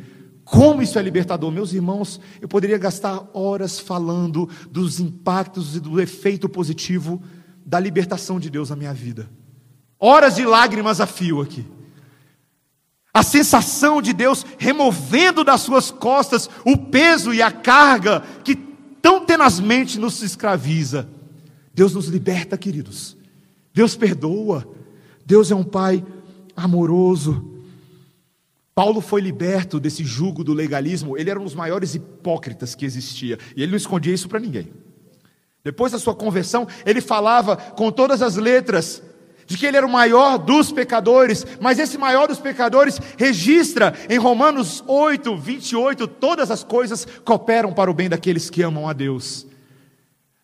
[0.45, 5.99] Como isso é libertador, meus irmãos, eu poderia gastar horas falando dos impactos e do
[5.99, 7.21] efeito positivo
[7.65, 9.29] da libertação de Deus na minha vida.
[9.99, 11.65] Horas de lágrimas a fio aqui.
[13.13, 18.71] A sensação de Deus removendo das suas costas o peso e a carga que
[19.03, 21.09] tão tenazmente nos escraviza.
[21.73, 23.17] Deus nos liberta, queridos.
[23.73, 24.65] Deus perdoa.
[25.25, 26.03] Deus é um Pai
[26.55, 27.51] amoroso.
[28.73, 31.17] Paulo foi liberto desse jugo do legalismo.
[31.17, 33.37] Ele era um dos maiores hipócritas que existia.
[33.57, 34.71] E ele não escondia isso para ninguém.
[35.63, 39.03] Depois da sua conversão, ele falava com todas as letras
[39.45, 44.17] de que ele era o maior dos pecadores, mas esse maior dos pecadores registra em
[44.17, 49.45] Romanos 8, 28, todas as coisas cooperam para o bem daqueles que amam a Deus.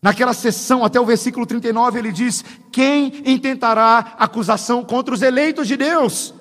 [0.02, 5.76] Naquela sessão, até o versículo 39, ele diz: Quem intentará acusação contra os eleitos de
[5.76, 6.32] Deus?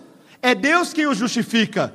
[0.41, 1.93] É Deus quem os justifica.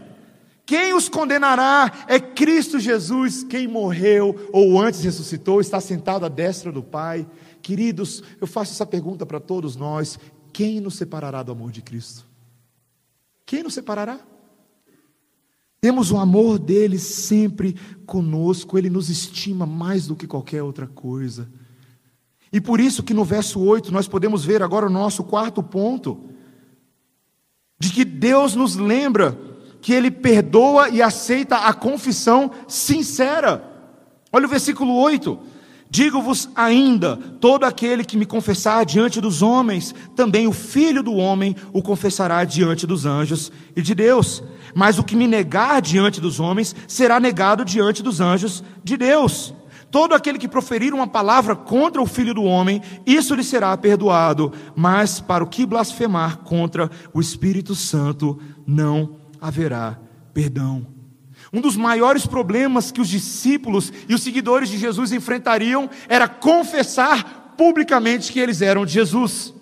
[0.67, 6.73] Quem os condenará é Cristo Jesus, quem morreu ou antes ressuscitou, está sentado à destra
[6.73, 7.27] do Pai.
[7.61, 10.19] Queridos, eu faço essa pergunta para todos nós:
[10.55, 12.25] quem nos separará do amor de Cristo?
[13.45, 14.21] Quem nos separará?
[15.81, 17.75] Temos o amor dele sempre
[18.07, 21.51] conosco, ele nos estima mais do que qualquer outra coisa.
[22.53, 26.31] E por isso que no verso 8 nós podemos ver agora o nosso quarto ponto,
[27.79, 29.37] de que Deus nos lembra
[29.83, 33.73] que ele perdoa e aceita a confissão sincera.
[34.33, 35.39] Olha o versículo 8.
[35.95, 41.55] Digo-vos ainda: todo aquele que me confessar diante dos homens, também o filho do homem
[41.73, 44.43] o confessará diante dos anjos e de Deus.
[44.75, 49.55] Mas o que me negar diante dos homens, será negado diante dos anjos de Deus.
[49.89, 54.53] Todo aquele que proferir uma palavra contra o filho do homem, isso lhe será perdoado.
[54.75, 59.97] Mas para o que blasfemar contra o Espírito Santo, não haverá
[60.33, 60.94] perdão.
[61.55, 67.55] Um dos maiores problemas que os discípulos e os seguidores de Jesus enfrentariam era confessar
[67.57, 69.55] publicamente que eles eram de Jesus.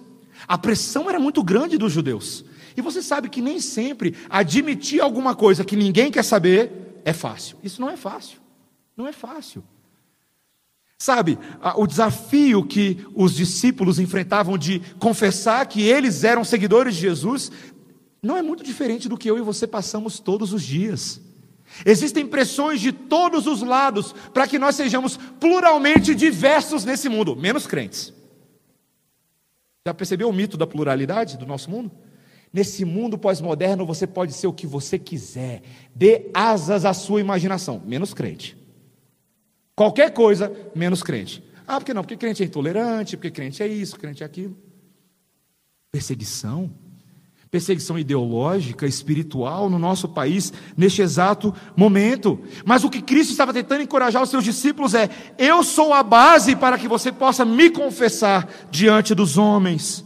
[0.48, 2.46] A pressão era muito grande dos judeus.
[2.74, 7.58] E você sabe que nem sempre admitir alguma coisa que ninguém quer saber é fácil.
[7.62, 8.38] Isso não é fácil.
[8.96, 9.62] Não é fácil.
[10.98, 11.38] Sabe,
[11.76, 17.52] o desafio que os discípulos enfrentavam de confessar que eles eram seguidores de Jesus
[18.22, 21.20] não é muito diferente do que eu e você passamos todos os dias.
[21.84, 27.66] Existem pressões de todos os lados para que nós sejamos pluralmente diversos nesse mundo, menos
[27.66, 28.12] crentes.
[29.86, 31.90] Já percebeu o mito da pluralidade do nosso mundo?
[32.52, 35.62] Nesse mundo pós-moderno você pode ser o que você quiser,
[35.94, 38.56] dê asas à sua imaginação, menos crente.
[39.74, 41.42] Qualquer coisa, menos crente.
[41.66, 42.02] Ah, por que não?
[42.02, 44.56] Porque crente é intolerante, porque crente é isso, crente é aquilo.
[45.90, 46.70] Perseguição
[47.52, 52.40] perseguição ideológica, espiritual no nosso país neste exato momento.
[52.64, 56.56] Mas o que Cristo estava tentando encorajar os seus discípulos é: eu sou a base
[56.56, 60.02] para que você possa me confessar diante dos homens.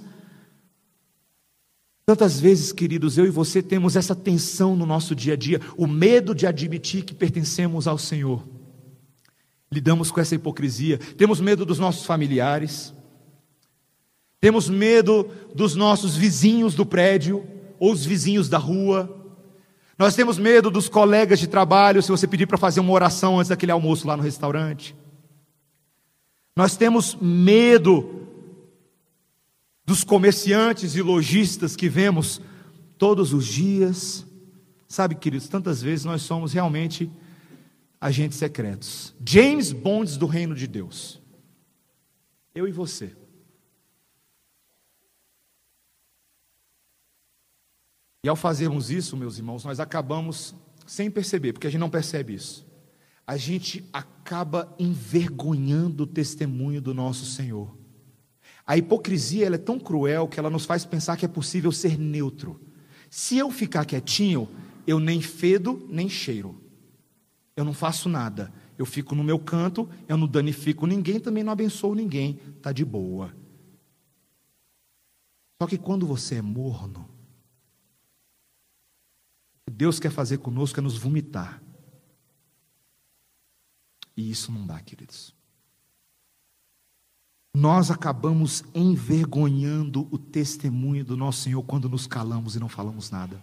[2.04, 5.86] Tantas vezes, queridos, eu e você temos essa tensão no nosso dia a dia, o
[5.86, 8.42] medo de admitir que pertencemos ao Senhor.
[9.70, 12.92] Lidamos com essa hipocrisia, temos medo dos nossos familiares,
[14.46, 17.44] temos medo dos nossos vizinhos do prédio
[17.80, 19.12] ou os vizinhos da rua.
[19.98, 23.48] Nós temos medo dos colegas de trabalho, se você pedir para fazer uma oração antes
[23.48, 24.94] daquele almoço lá no restaurante.
[26.54, 28.24] Nós temos medo
[29.84, 32.40] dos comerciantes e lojistas que vemos
[32.96, 34.24] todos os dias.
[34.86, 37.10] Sabe, queridos, tantas vezes nós somos realmente
[38.00, 39.12] agentes secretos.
[39.26, 41.20] James Bonds do reino de Deus.
[42.54, 43.25] Eu e você.
[48.26, 50.52] E ao fazermos isso, meus irmãos, nós acabamos
[50.84, 52.66] sem perceber, porque a gente não percebe isso.
[53.24, 57.78] A gente acaba envergonhando o testemunho do nosso Senhor.
[58.66, 62.60] A hipocrisia é tão cruel que ela nos faz pensar que é possível ser neutro.
[63.08, 64.48] Se eu ficar quietinho,
[64.88, 66.60] eu nem fedo, nem cheiro.
[67.54, 68.52] Eu não faço nada.
[68.76, 72.40] Eu fico no meu canto, eu não danifico ninguém, também não abençoo ninguém.
[72.56, 73.32] Está de boa.
[75.62, 77.14] Só que quando você é morno,
[79.66, 81.60] que Deus quer fazer conosco é nos vomitar.
[84.16, 85.34] E isso não dá, queridos.
[87.54, 93.40] Nós acabamos envergonhando o testemunho do nosso Senhor quando nos calamos e não falamos nada.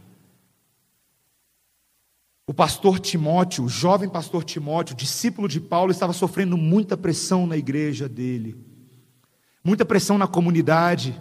[2.48, 7.58] O pastor Timóteo, o jovem pastor Timóteo, discípulo de Paulo, estava sofrendo muita pressão na
[7.58, 8.56] igreja dele,
[9.64, 11.20] muita pressão na comunidade,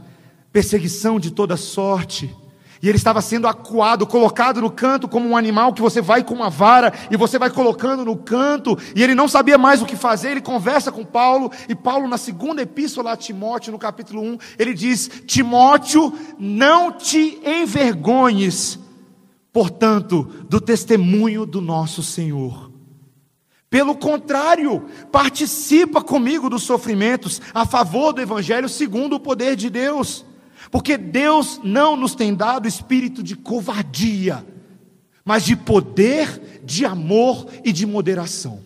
[0.52, 2.34] perseguição de toda sorte.
[2.82, 6.34] E ele estava sendo acuado, colocado no canto como um animal que você vai com
[6.34, 9.94] uma vara e você vai colocando no canto, e ele não sabia mais o que
[9.94, 10.32] fazer.
[10.32, 14.74] Ele conversa com Paulo, e Paulo, na segunda epístola a Timóteo, no capítulo 1, ele
[14.74, 18.80] diz: Timóteo, não te envergonhes,
[19.52, 22.72] portanto, do testemunho do nosso Senhor.
[23.70, 30.26] Pelo contrário, participa comigo dos sofrimentos a favor do Evangelho segundo o poder de Deus
[30.70, 34.46] porque Deus não nos tem dado espírito de covardia,
[35.24, 38.60] mas de poder, de amor e de moderação.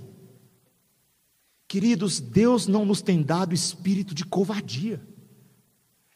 [1.69, 5.01] Queridos, Deus não nos tem dado espírito de covardia.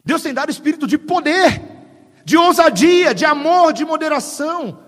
[0.04, 1.60] Deus tem dado espírito de poder,
[2.24, 4.78] de ousadia, de amor, de moderação,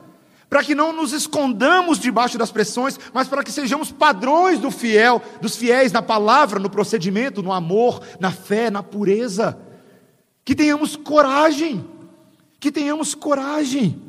[0.49, 5.21] para que não nos escondamos debaixo das pressões, mas para que sejamos padrões do fiel,
[5.41, 9.59] dos fiéis na palavra, no procedimento, no amor, na fé, na pureza
[10.45, 11.85] que tenhamos coragem,
[12.59, 14.01] que tenhamos coragem.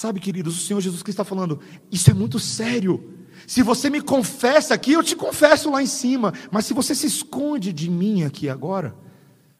[0.00, 1.60] Sabe, queridos, o Senhor Jesus Cristo está falando,
[1.90, 3.26] isso é muito sério.
[3.46, 6.32] Se você me confessa aqui, eu te confesso lá em cima.
[6.50, 8.96] Mas se você se esconde de mim aqui agora,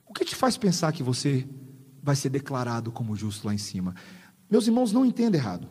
[0.06, 1.46] o que te faz pensar que você
[2.02, 3.94] vai ser declarado como justo lá em cima?
[4.50, 5.68] Meus irmãos, não entenda errado.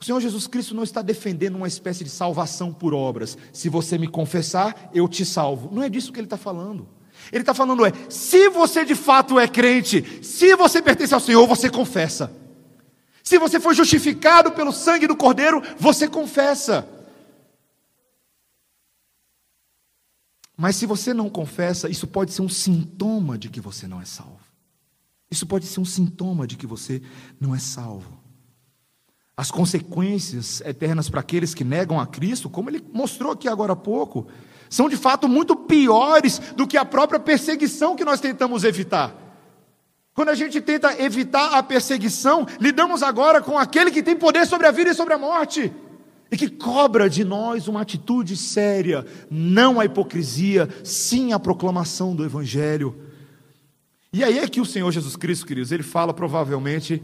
[0.00, 3.38] O Senhor Jesus Cristo não está defendendo uma espécie de salvação por obras.
[3.52, 5.72] Se você me confessar, eu te salvo.
[5.72, 6.88] Não é disso que ele está falando.
[7.32, 11.46] Ele está falando é, se você de fato é crente, se você pertence ao Senhor,
[11.46, 12.30] você confessa.
[13.24, 16.86] Se você foi justificado pelo sangue do Cordeiro, você confessa.
[20.54, 24.04] Mas se você não confessa, isso pode ser um sintoma de que você não é
[24.04, 24.40] salvo.
[25.30, 27.00] Isso pode ser um sintoma de que você
[27.40, 28.20] não é salvo.
[29.34, 33.76] As consequências eternas para aqueles que negam a Cristo, como ele mostrou aqui agora há
[33.76, 34.28] pouco,
[34.72, 39.14] são de fato muito piores do que a própria perseguição que nós tentamos evitar.
[40.14, 44.66] Quando a gente tenta evitar a perseguição, lidamos agora com aquele que tem poder sobre
[44.66, 45.70] a vida e sobre a morte,
[46.30, 52.24] e que cobra de nós uma atitude séria, não a hipocrisia, sim a proclamação do
[52.24, 52.96] Evangelho.
[54.10, 57.02] E aí é que o Senhor Jesus Cristo, queridos, ele fala provavelmente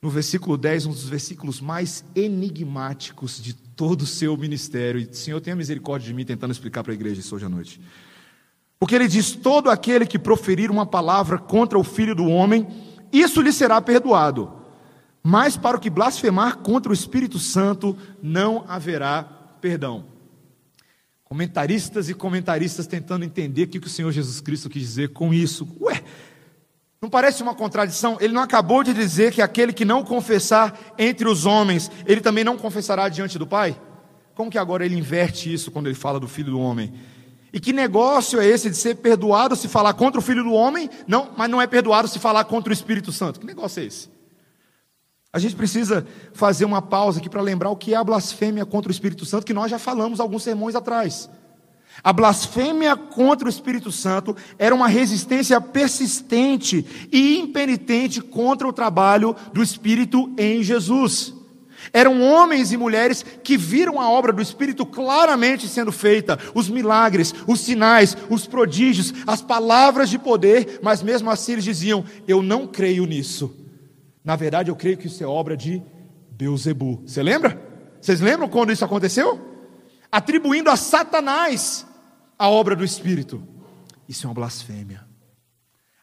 [0.00, 5.00] no versículo 10, um dos versículos mais enigmáticos de todo o seu ministério.
[5.00, 7.80] E, Senhor, tenha misericórdia de mim tentando explicar para a igreja isso hoje à noite.
[8.78, 12.66] Porque ele diz: todo aquele que proferir uma palavra contra o filho do homem,
[13.12, 14.52] isso lhe será perdoado.
[15.22, 19.22] Mas para o que blasfemar contra o Espírito Santo, não haverá
[19.60, 20.06] perdão.
[21.24, 25.68] Comentaristas e comentaristas tentando entender o que o Senhor Jesus Cristo quis dizer com isso.
[25.80, 26.02] Ué,
[27.00, 28.16] não parece uma contradição?
[28.20, 32.42] Ele não acabou de dizer que aquele que não confessar entre os homens, ele também
[32.42, 33.80] não confessará diante do Pai?
[34.34, 36.92] Como que agora ele inverte isso quando ele fala do filho do homem?
[37.52, 40.90] E que negócio é esse de ser perdoado se falar contra o filho do homem,
[41.06, 43.40] não, mas não é perdoado se falar contra o Espírito Santo?
[43.40, 44.10] Que negócio é esse?
[45.32, 48.90] A gente precisa fazer uma pausa aqui para lembrar o que é a blasfêmia contra
[48.90, 51.30] o Espírito Santo, que nós já falamos alguns sermões atrás.
[52.02, 59.34] A blasfêmia contra o Espírito Santo era uma resistência persistente e impenitente contra o trabalho
[59.52, 61.34] do Espírito em Jesus.
[61.92, 67.34] Eram homens e mulheres que viram a obra do Espírito claramente sendo feita, os milagres,
[67.46, 72.66] os sinais, os prodígios, as palavras de poder, mas mesmo assim eles diziam: Eu não
[72.66, 73.54] creio nisso.
[74.24, 75.82] Na verdade, eu creio que isso é obra de
[76.32, 77.02] Beuzebu.
[77.06, 77.60] Você lembra?
[78.00, 79.40] Vocês lembram quando isso aconteceu?
[80.10, 81.86] Atribuindo a Satanás
[82.38, 83.42] a obra do Espírito.
[84.08, 85.06] Isso é uma blasfêmia.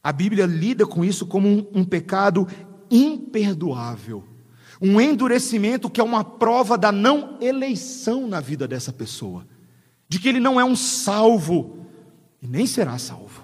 [0.04, 2.48] A Bíblia lida com isso como um, um pecado
[2.92, 4.36] imperdoável
[4.82, 9.48] um endurecimento que é uma prova da não eleição na vida dessa pessoa,
[10.08, 11.86] de que ele não é um salvo
[12.42, 13.44] e nem será salvo.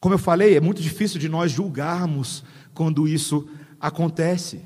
[0.00, 3.48] Como eu falei, é muito difícil de nós julgarmos quando isso
[3.80, 4.62] acontece.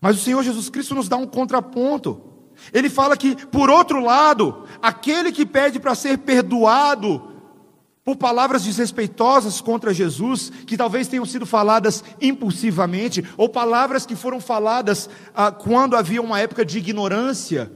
[0.00, 2.20] Mas o Senhor Jesus Cristo nos dá um contraponto.
[2.72, 7.30] Ele fala que, por outro lado, aquele que pede para ser perdoado
[8.04, 14.40] por palavras desrespeitosas contra Jesus, que talvez tenham sido faladas impulsivamente, ou palavras que foram
[14.40, 17.70] faladas ah, quando havia uma época de ignorância,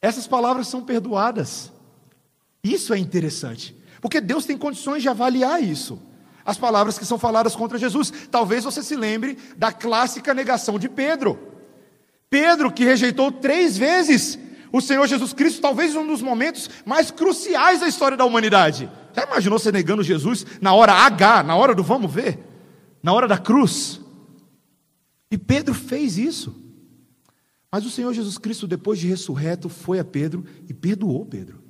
[0.00, 1.72] essas palavras são perdoadas.
[2.62, 6.00] Isso é interessante, porque Deus tem condições de avaliar isso.
[6.44, 8.12] As palavras que são faladas contra Jesus.
[8.30, 11.49] Talvez você se lembre da clássica negação de Pedro.
[12.30, 14.38] Pedro, que rejeitou três vezes
[14.72, 18.88] o Senhor Jesus Cristo, talvez um dos momentos mais cruciais da história da humanidade.
[19.12, 22.38] Já imaginou você negando Jesus na hora H, na hora do vamos ver?
[23.02, 24.00] Na hora da cruz?
[25.28, 26.54] E Pedro fez isso.
[27.70, 31.60] Mas o Senhor Jesus Cristo, depois de ressurreto, foi a Pedro e perdoou Pedro.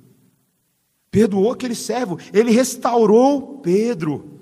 [1.09, 4.39] Perdoou aquele servo, ele restaurou Pedro.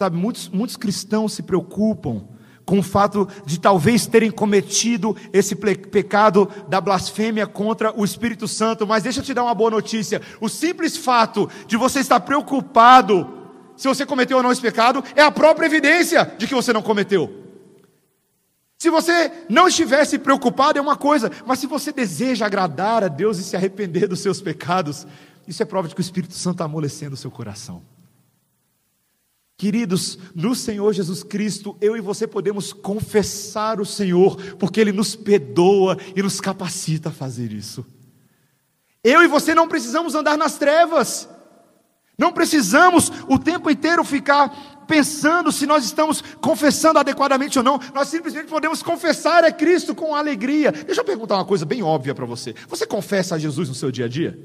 [0.00, 2.28] Sabe, muitos, muitos cristãos se preocupam
[2.64, 8.86] com o fato de talvez terem cometido esse pecado da blasfêmia contra o Espírito Santo,
[8.86, 13.42] mas deixa eu te dar uma boa notícia: o simples fato de você estar preocupado
[13.76, 16.82] se você cometeu ou não esse pecado é a própria evidência de que você não
[16.82, 17.42] cometeu.
[18.78, 23.38] Se você não estivesse preocupado é uma coisa, mas se você deseja agradar a Deus
[23.38, 25.06] e se arrepender dos seus pecados,
[25.48, 27.82] isso é prova de que o Espírito Santo está amolecendo o seu coração.
[29.56, 35.14] Queridos, no Senhor Jesus Cristo, eu e você podemos confessar o Senhor, porque Ele nos
[35.14, 37.86] perdoa e nos capacita a fazer isso.
[39.02, 41.28] Eu e você não precisamos andar nas trevas,
[42.18, 48.08] não precisamos o tempo inteiro ficar pensando se nós estamos confessando adequadamente ou não, nós
[48.08, 50.72] simplesmente podemos confessar a Cristo com alegria.
[50.72, 53.92] Deixa eu perguntar uma coisa bem óbvia para você: você confessa a Jesus no seu
[53.92, 54.36] dia a dia?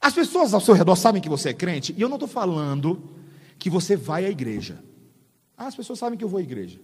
[0.00, 3.23] As pessoas ao seu redor sabem que você é crente, e eu não estou falando
[3.58, 4.82] que você vai à igreja.
[5.56, 6.80] Ah, as pessoas sabem que eu vou à igreja.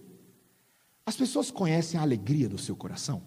[1.05, 3.21] As pessoas conhecem a alegria do seu coração.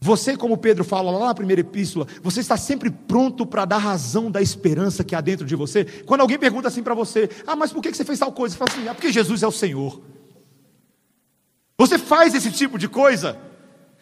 [0.00, 4.30] Você, como Pedro fala lá na primeira epístola, você está sempre pronto para dar razão
[4.30, 5.84] da esperança que há dentro de você.
[5.84, 8.54] Quando alguém pergunta assim para você: Ah, mas por que você fez tal coisa?
[8.54, 10.00] Você fala assim: Ah, porque Jesus é o Senhor.
[11.76, 13.38] Você faz esse tipo de coisa?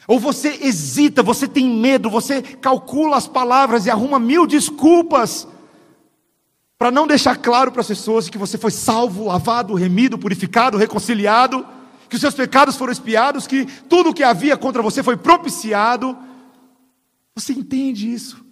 [0.06, 5.48] Ou você hesita, você tem medo, você calcula as palavras e arruma mil desculpas
[6.78, 11.66] para não deixar claro para as pessoas que você foi salvo, lavado, remido, purificado, reconciliado,
[12.08, 16.16] que os seus pecados foram expiados, que tudo o que havia contra você foi propiciado.
[17.34, 18.44] Você entende isso?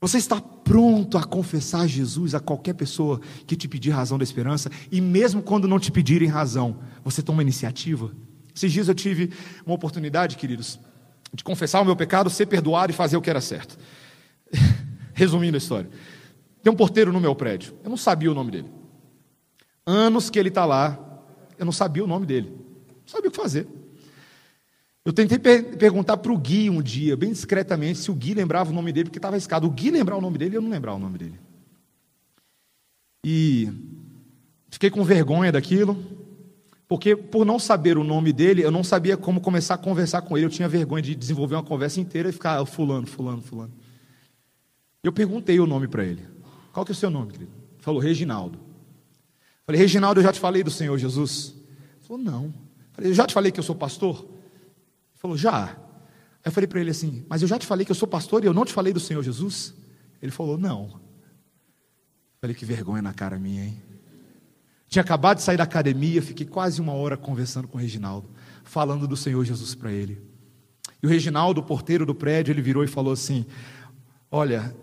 [0.00, 4.70] Você está pronto a confessar Jesus a qualquer pessoa que te pedir razão da esperança,
[4.92, 8.12] e mesmo quando não te pedirem razão, você toma iniciativa?
[8.54, 9.32] Esses dias eu tive
[9.64, 10.78] uma oportunidade, queridos,
[11.32, 13.78] de confessar o meu pecado, ser perdoado e fazer o que era certo.
[15.14, 15.90] Resumindo a história.
[16.64, 17.74] Tem um porteiro no meu prédio.
[17.84, 18.72] Eu não sabia o nome dele.
[19.84, 20.98] Anos que ele está lá,
[21.58, 22.48] eu não sabia o nome dele.
[22.88, 23.68] Não sabia o que fazer.
[25.04, 28.70] Eu tentei per perguntar para o Gui um dia, bem discretamente, se o Gui lembrava
[28.70, 29.66] o nome dele, porque estava escado.
[29.66, 31.38] O Gui lembrar o nome dele, eu não lembrava o nome dele.
[33.22, 33.70] E
[34.70, 36.02] fiquei com vergonha daquilo,
[36.88, 40.34] porque por não saber o nome dele, eu não sabia como começar a conversar com
[40.34, 40.46] ele.
[40.46, 43.74] Eu tinha vergonha de desenvolver uma conversa inteira e ficar fulano, fulano, fulano.
[45.02, 46.33] Eu perguntei o nome para ele.
[46.74, 47.52] Qual que é o seu nome, querido?
[47.78, 48.58] Falou, Reginaldo.
[49.64, 51.54] Falei, Reginaldo, eu já te falei do Senhor Jesus?
[51.56, 52.52] Ele falou, não.
[52.92, 54.24] Falei, eu já te falei que eu sou pastor?
[54.24, 55.66] Ele falou, já.
[55.66, 55.76] Aí
[56.46, 58.48] eu falei para ele assim, mas eu já te falei que eu sou pastor e
[58.48, 59.72] eu não te falei do Senhor Jesus?
[60.20, 61.00] Ele falou, não.
[62.40, 63.80] Falei, que vergonha na cara minha, hein?
[64.88, 68.28] Tinha acabado de sair da academia, fiquei quase uma hora conversando com o Reginaldo,
[68.64, 70.20] falando do Senhor Jesus para ele.
[71.00, 73.46] E o Reginaldo, o porteiro do prédio, ele virou e falou assim:
[74.30, 74.74] Olha,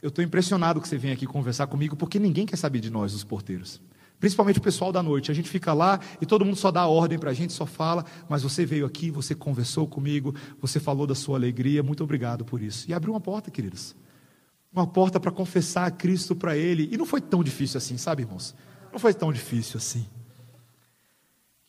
[0.00, 3.14] eu estou impressionado que você vem aqui conversar comigo, porque ninguém quer saber de nós,
[3.14, 3.80] os porteiros.
[4.20, 5.30] Principalmente o pessoal da noite.
[5.30, 8.04] A gente fica lá e todo mundo só dá ordem para a gente, só fala,
[8.28, 12.60] mas você veio aqui, você conversou comigo, você falou da sua alegria, muito obrigado por
[12.60, 12.88] isso.
[12.90, 13.94] E abriu uma porta, queridos.
[14.72, 16.88] Uma porta para confessar a Cristo para ele.
[16.92, 18.54] E não foi tão difícil assim, sabe, irmãos?
[18.92, 20.06] Não foi tão difícil assim.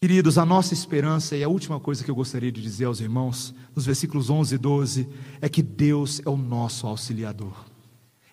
[0.02, 3.54] Queridos, a nossa esperança, e a última coisa que eu gostaria de dizer aos irmãos,
[3.76, 5.10] nos versículos 11 e 12,
[5.42, 7.69] é que Deus é o nosso auxiliador.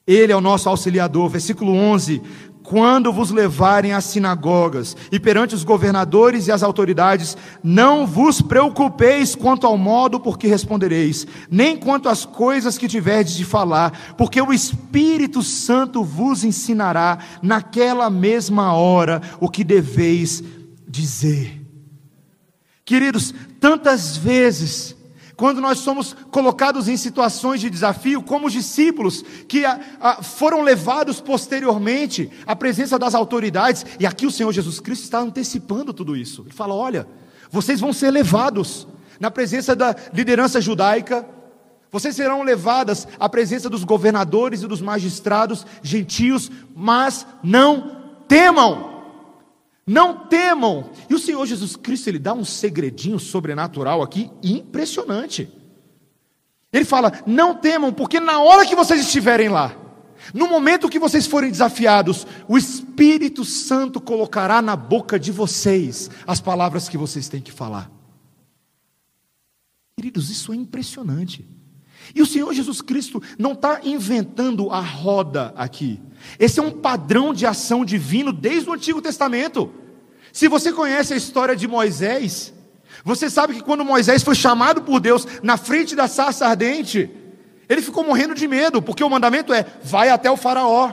[0.06, 1.28] Ele é o nosso auxiliador.
[1.28, 2.22] Versículo 11:
[2.66, 9.36] quando vos levarem às sinagogas e perante os governadores e as autoridades, não vos preocupeis
[9.36, 14.40] quanto ao modo por que respondereis, nem quanto às coisas que tiverdes de falar, porque
[14.42, 20.42] o Espírito Santo vos ensinará naquela mesma hora o que deveis
[20.88, 21.62] dizer.
[22.84, 24.95] Queridos, tantas vezes
[25.36, 30.62] quando nós somos colocados em situações de desafio, como os discípulos que a, a, foram
[30.62, 36.16] levados posteriormente à presença das autoridades, e aqui o Senhor Jesus Cristo está antecipando tudo
[36.16, 36.42] isso.
[36.42, 37.06] Ele fala: olha,
[37.50, 38.88] vocês vão ser levados
[39.20, 41.26] na presença da liderança judaica,
[41.92, 48.95] vocês serão levadas à presença dos governadores e dos magistrados gentios, mas não temam.
[49.86, 50.90] Não temam.
[51.08, 55.48] E o Senhor Jesus Cristo, ele dá um segredinho sobrenatural aqui impressionante.
[56.72, 59.76] Ele fala: "Não temam, porque na hora que vocês estiverem lá,
[60.34, 66.40] no momento que vocês forem desafiados, o Espírito Santo colocará na boca de vocês as
[66.40, 67.90] palavras que vocês têm que falar."
[69.96, 71.46] Queridos, isso é impressionante.
[72.14, 76.00] E o Senhor Jesus Cristo não está inventando a roda aqui.
[76.38, 79.72] Esse é um padrão de ação divino desde o Antigo Testamento.
[80.32, 82.52] Se você conhece a história de Moisés,
[83.04, 87.10] você sabe que quando Moisés foi chamado por Deus na frente da sarça ardente,
[87.68, 90.92] ele ficou morrendo de medo, porque o mandamento é: vai até o Faraó.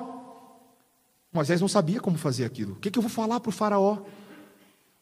[1.32, 2.74] Moisés não sabia como fazer aquilo.
[2.74, 3.98] O que, que eu vou falar para o Faraó?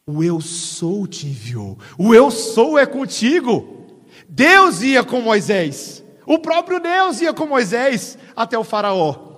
[0.06, 1.78] O eu sou te enviou.
[1.98, 3.86] O eu sou é contigo.
[4.28, 6.01] Deus ia com Moisés.
[6.26, 9.32] O próprio Deus ia com Moisés até o Faraó.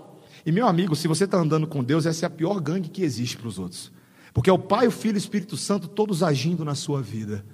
[0.45, 3.03] E meu amigo, se você está andando com Deus, essa é a pior gangue que
[3.03, 3.91] existe para os outros.
[4.33, 7.45] Porque é o Pai, o Filho e o Espírito Santo todos agindo na sua vida.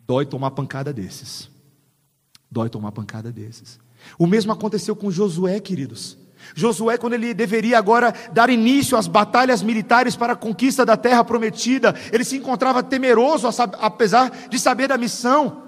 [0.00, 1.48] Dói tomar pancada desses.
[2.50, 3.78] Dói tomar pancada desses.
[4.18, 6.18] O mesmo aconteceu com Josué, queridos.
[6.54, 11.24] Josué, quando ele deveria agora dar início às batalhas militares para a conquista da terra
[11.24, 13.46] prometida, ele se encontrava temeroso,
[13.80, 15.62] apesar de saber da missão.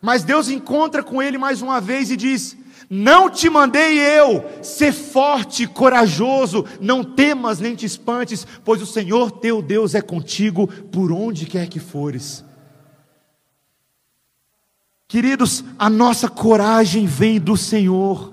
[0.00, 2.56] Mas Deus encontra com ele mais uma vez e diz:
[2.92, 9.30] não te mandei eu, ser forte, corajoso, não temas nem te espantes, pois o Senhor
[9.30, 12.44] teu Deus é contigo por onde quer que fores.
[15.06, 18.32] Queridos, a nossa coragem vem do Senhor,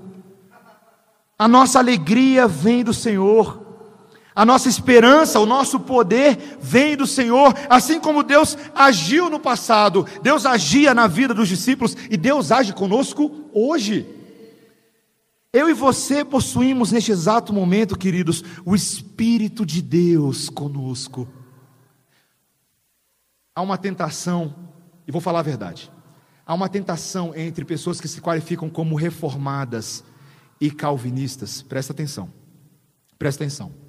[1.38, 3.67] a nossa alegria vem do Senhor,
[4.38, 10.06] a nossa esperança, o nosso poder vem do Senhor, assim como Deus agiu no passado,
[10.22, 14.08] Deus agia na vida dos discípulos e Deus age conosco hoje.
[15.52, 21.28] Eu e você possuímos neste exato momento, queridos, o Espírito de Deus conosco.
[23.56, 24.54] Há uma tentação,
[25.08, 25.92] e vou falar a verdade,
[26.46, 30.04] há uma tentação entre pessoas que se qualificam como reformadas
[30.62, 31.64] e calvinistas.
[31.64, 32.32] Presta atenção,
[33.18, 33.87] presta atenção.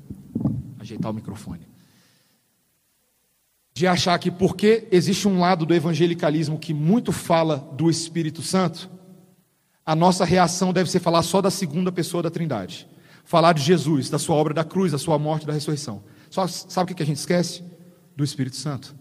[0.88, 1.68] Ajeitar o microfone.
[3.74, 8.90] De achar que porque existe um lado do evangelicalismo que muito fala do Espírito Santo,
[9.84, 12.88] a nossa reação deve ser falar só da segunda pessoa da Trindade.
[13.24, 16.02] Falar de Jesus, da sua obra da cruz, da sua morte, da ressurreição.
[16.30, 17.62] Só sabe o que a gente esquece?
[18.16, 18.96] Do Espírito Santo.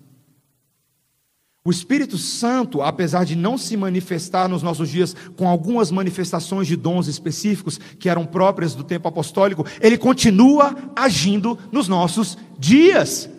[1.67, 6.77] O Espírito Santo, apesar de não se manifestar nos nossos dias com algumas manifestações de
[6.77, 13.29] dons específicos que eram próprias do tempo apostólico, ele continua agindo nos nossos dias.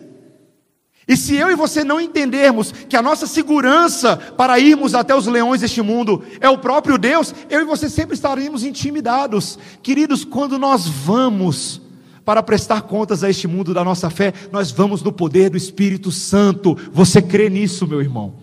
[1.07, 5.25] E se eu e você não entendermos que a nossa segurança para irmos até os
[5.25, 9.57] leões deste mundo é o próprio Deus, eu e você sempre estaremos intimidados.
[9.81, 11.81] Queridos, quando nós vamos
[12.29, 16.11] para prestar contas a este mundo da nossa fé, nós vamos no poder do Espírito
[16.11, 16.77] Santo.
[16.93, 18.35] Você crê nisso, meu irmão?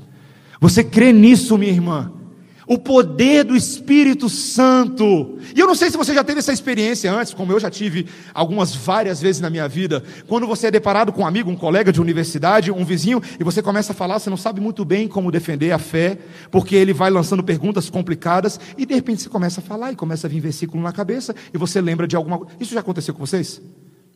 [0.60, 2.10] Você crê nisso, minha irmã?
[2.66, 5.38] O poder do Espírito Santo.
[5.54, 8.08] E eu não sei se você já teve essa experiência antes, como eu já tive
[8.34, 11.92] algumas várias vezes na minha vida, quando você é deparado com um amigo, um colega
[11.92, 15.30] de universidade, um vizinho, e você começa a falar, você não sabe muito bem como
[15.30, 16.18] defender a fé,
[16.50, 20.26] porque ele vai lançando perguntas complicadas, e de repente você começa a falar e começa
[20.26, 22.52] a vir versículo na cabeça, e você lembra de alguma coisa.
[22.58, 23.60] Isso já aconteceu com vocês?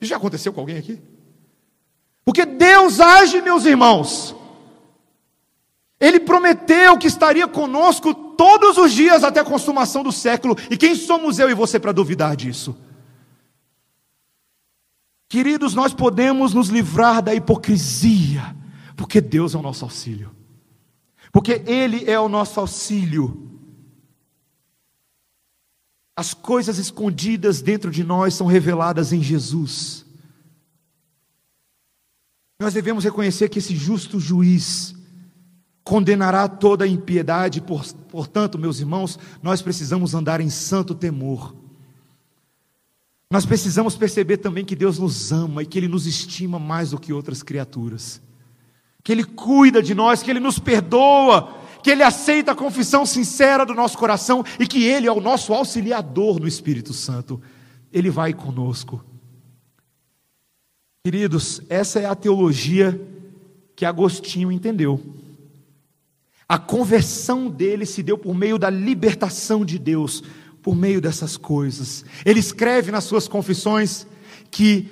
[0.01, 0.99] Isso já aconteceu com alguém aqui?
[2.25, 4.35] Porque Deus age, meus irmãos.
[6.01, 10.57] Ele prometeu que estaria conosco todos os dias até a consumação do século.
[10.71, 12.75] E quem somos eu e você para duvidar disso?
[15.29, 18.57] Queridos, nós podemos nos livrar da hipocrisia,
[18.97, 20.35] porque Deus é o nosso auxílio.
[21.31, 23.61] Porque Ele é o nosso auxílio.
[26.17, 30.07] As coisas escondidas dentro de nós são reveladas em Jesus.
[32.59, 34.95] Nós devemos reconhecer que esse justo juiz,
[35.83, 37.63] condenará toda a impiedade,
[38.11, 41.55] portanto, meus irmãos, nós precisamos andar em santo temor.
[43.31, 46.99] Nós precisamos perceber também que Deus nos ama e que Ele nos estima mais do
[46.99, 48.21] que outras criaturas,
[49.05, 53.65] que Ele cuida de nós, que Ele nos perdoa, que Ele aceita a confissão sincera
[53.65, 57.41] do nosso coração e que Ele é o nosso auxiliador no Espírito Santo.
[57.93, 59.05] Ele vai conosco.
[61.05, 63.01] Queridos, essa é a teologia
[63.75, 65.01] que Agostinho entendeu.
[66.51, 70.21] A conversão dele se deu por meio da libertação de Deus,
[70.61, 72.05] por meio dessas coisas.
[72.25, 74.05] Ele escreve nas suas confissões
[74.51, 74.89] que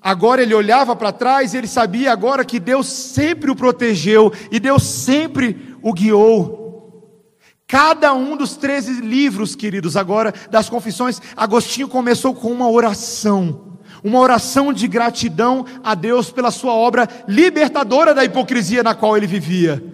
[0.00, 4.58] agora ele olhava para trás e ele sabia agora que Deus sempre o protegeu e
[4.58, 7.20] Deus sempre o guiou.
[7.66, 14.20] Cada um dos 13 livros, queridos, agora das confissões, Agostinho começou com uma oração uma
[14.20, 19.93] oração de gratidão a Deus pela sua obra libertadora da hipocrisia na qual ele vivia.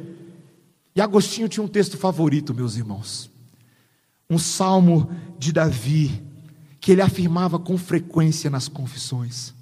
[1.01, 3.31] E Agostinho tinha um texto favorito, meus irmãos.
[4.29, 6.23] Um salmo de Davi,
[6.79, 9.55] que ele afirmava com frequência nas confissões.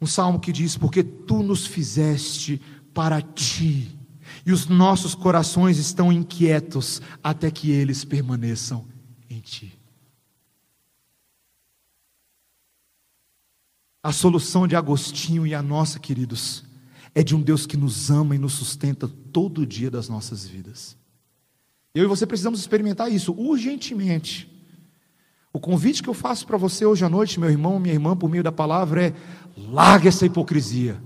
[0.00, 2.62] Um salmo que diz: Porque tu nos fizeste
[2.94, 3.94] para ti,
[4.46, 8.86] e os nossos corações estão inquietos até que eles permaneçam
[9.28, 9.78] em ti.
[14.02, 16.64] A solução de Agostinho e a nossa, queridos,
[17.14, 20.96] é de um Deus que nos ama e nos sustenta todo dia das nossas vidas.
[21.94, 24.48] Eu e você precisamos experimentar isso urgentemente.
[25.52, 28.30] O convite que eu faço para você hoje à noite, meu irmão, minha irmã, por
[28.30, 29.14] meio da palavra, é:
[29.56, 31.02] larga essa hipocrisia.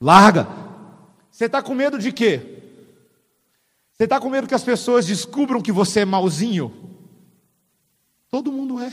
[0.00, 0.48] Larga.
[1.30, 2.62] Você está com medo de quê?
[3.92, 6.74] Você está com medo que as pessoas descubram que você é malzinho?
[8.28, 8.92] Todo mundo é.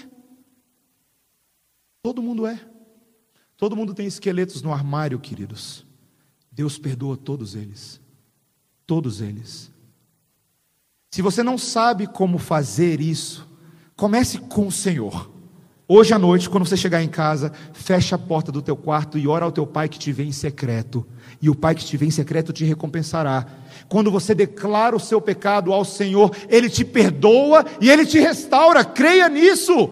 [2.04, 2.60] Todo mundo é.
[3.60, 5.86] Todo mundo tem esqueletos no armário, queridos.
[6.50, 8.00] Deus perdoa todos eles.
[8.88, 9.70] Todos eles.
[11.12, 13.46] Se você não sabe como fazer isso,
[13.98, 15.30] comece com o Senhor.
[15.90, 19.28] Hoje à noite, quando você chegar em casa, feche a porta do teu quarto e
[19.28, 21.06] ora ao teu pai que te vê em secreto.
[21.42, 23.46] E o pai que te vê em secreto te recompensará.
[23.90, 28.86] Quando você declara o seu pecado ao Senhor, ele te perdoa e ele te restaura.
[28.86, 29.90] Creia nisso.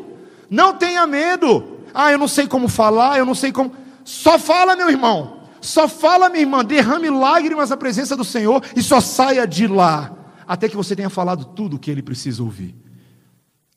[0.49, 1.76] Não tenha medo.
[1.99, 3.71] Ah, eu não sei como falar, eu não sei como.
[4.05, 5.41] Só fala, meu irmão.
[5.59, 6.63] Só fala, minha irmã.
[6.63, 10.15] Derrame lágrimas na presença do Senhor e só saia de lá.
[10.47, 12.75] Até que você tenha falado tudo o que ele precisa ouvir.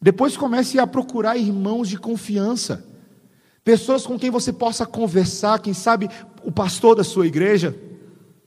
[0.03, 2.85] Depois comece a procurar irmãos de confiança.
[3.64, 6.11] Pessoas com quem você possa conversar, quem sabe
[6.45, 7.75] o pastor da sua igreja.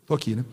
[0.02, 0.46] Estou aqui, né?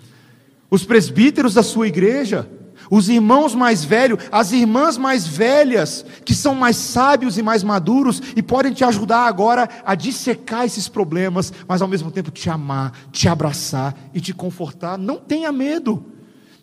[0.71, 2.49] Os presbíteros da sua igreja
[2.91, 8.22] os irmãos mais velhos, as irmãs mais velhas, que são mais sábios e mais maduros
[8.37, 12.93] e podem te ajudar agora a dissecar esses problemas, mas ao mesmo tempo te amar,
[13.12, 14.97] te abraçar e te confortar.
[14.97, 16.05] Não tenha medo.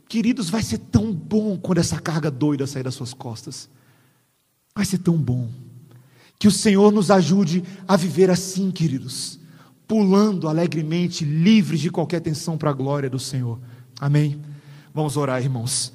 [0.08, 3.70] Queridos, vai ser tão bom quando essa carga doida sair das suas costas.
[4.74, 5.50] Vai ser tão bom.
[6.40, 9.40] Que o Senhor nos ajude a viver assim, queridos,
[9.88, 13.60] pulando alegremente, livres de qualquer tensão para a glória do Senhor.
[14.00, 14.40] Amém?
[14.94, 15.94] Vamos orar, irmãos.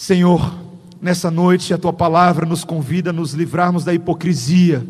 [0.00, 0.56] Senhor,
[1.02, 4.86] nessa noite a tua palavra nos convida a nos livrarmos da hipocrisia.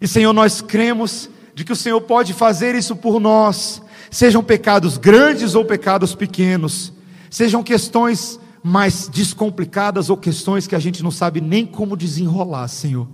[0.00, 4.96] E Senhor, nós cremos de que o Senhor pode fazer isso por nós, sejam pecados
[4.96, 6.90] grandes ou pecados pequenos,
[7.30, 13.06] sejam questões mais descomplicadas ou questões que a gente não sabe nem como desenrolar, Senhor.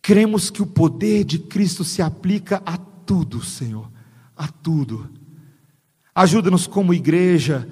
[0.00, 3.90] Cremos que o poder de Cristo se aplica a tudo, Senhor,
[4.34, 5.10] a tudo.
[6.14, 7.68] Ajuda-nos como igreja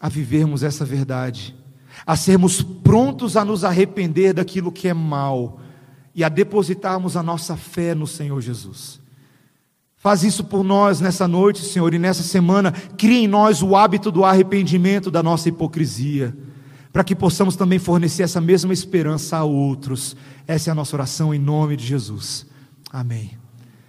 [0.00, 1.54] a vivermos essa verdade,
[2.06, 5.60] a sermos prontos a nos arrepender daquilo que é mal
[6.14, 9.00] e a depositarmos a nossa fé no Senhor Jesus.
[9.96, 12.72] Faz isso por nós nessa noite, Senhor, e nessa semana.
[12.72, 16.34] Cria em nós o hábito do arrependimento da nossa hipocrisia,
[16.90, 20.16] para que possamos também fornecer essa mesma esperança a outros.
[20.46, 22.46] Essa é a nossa oração em nome de Jesus.
[22.90, 23.40] Amém.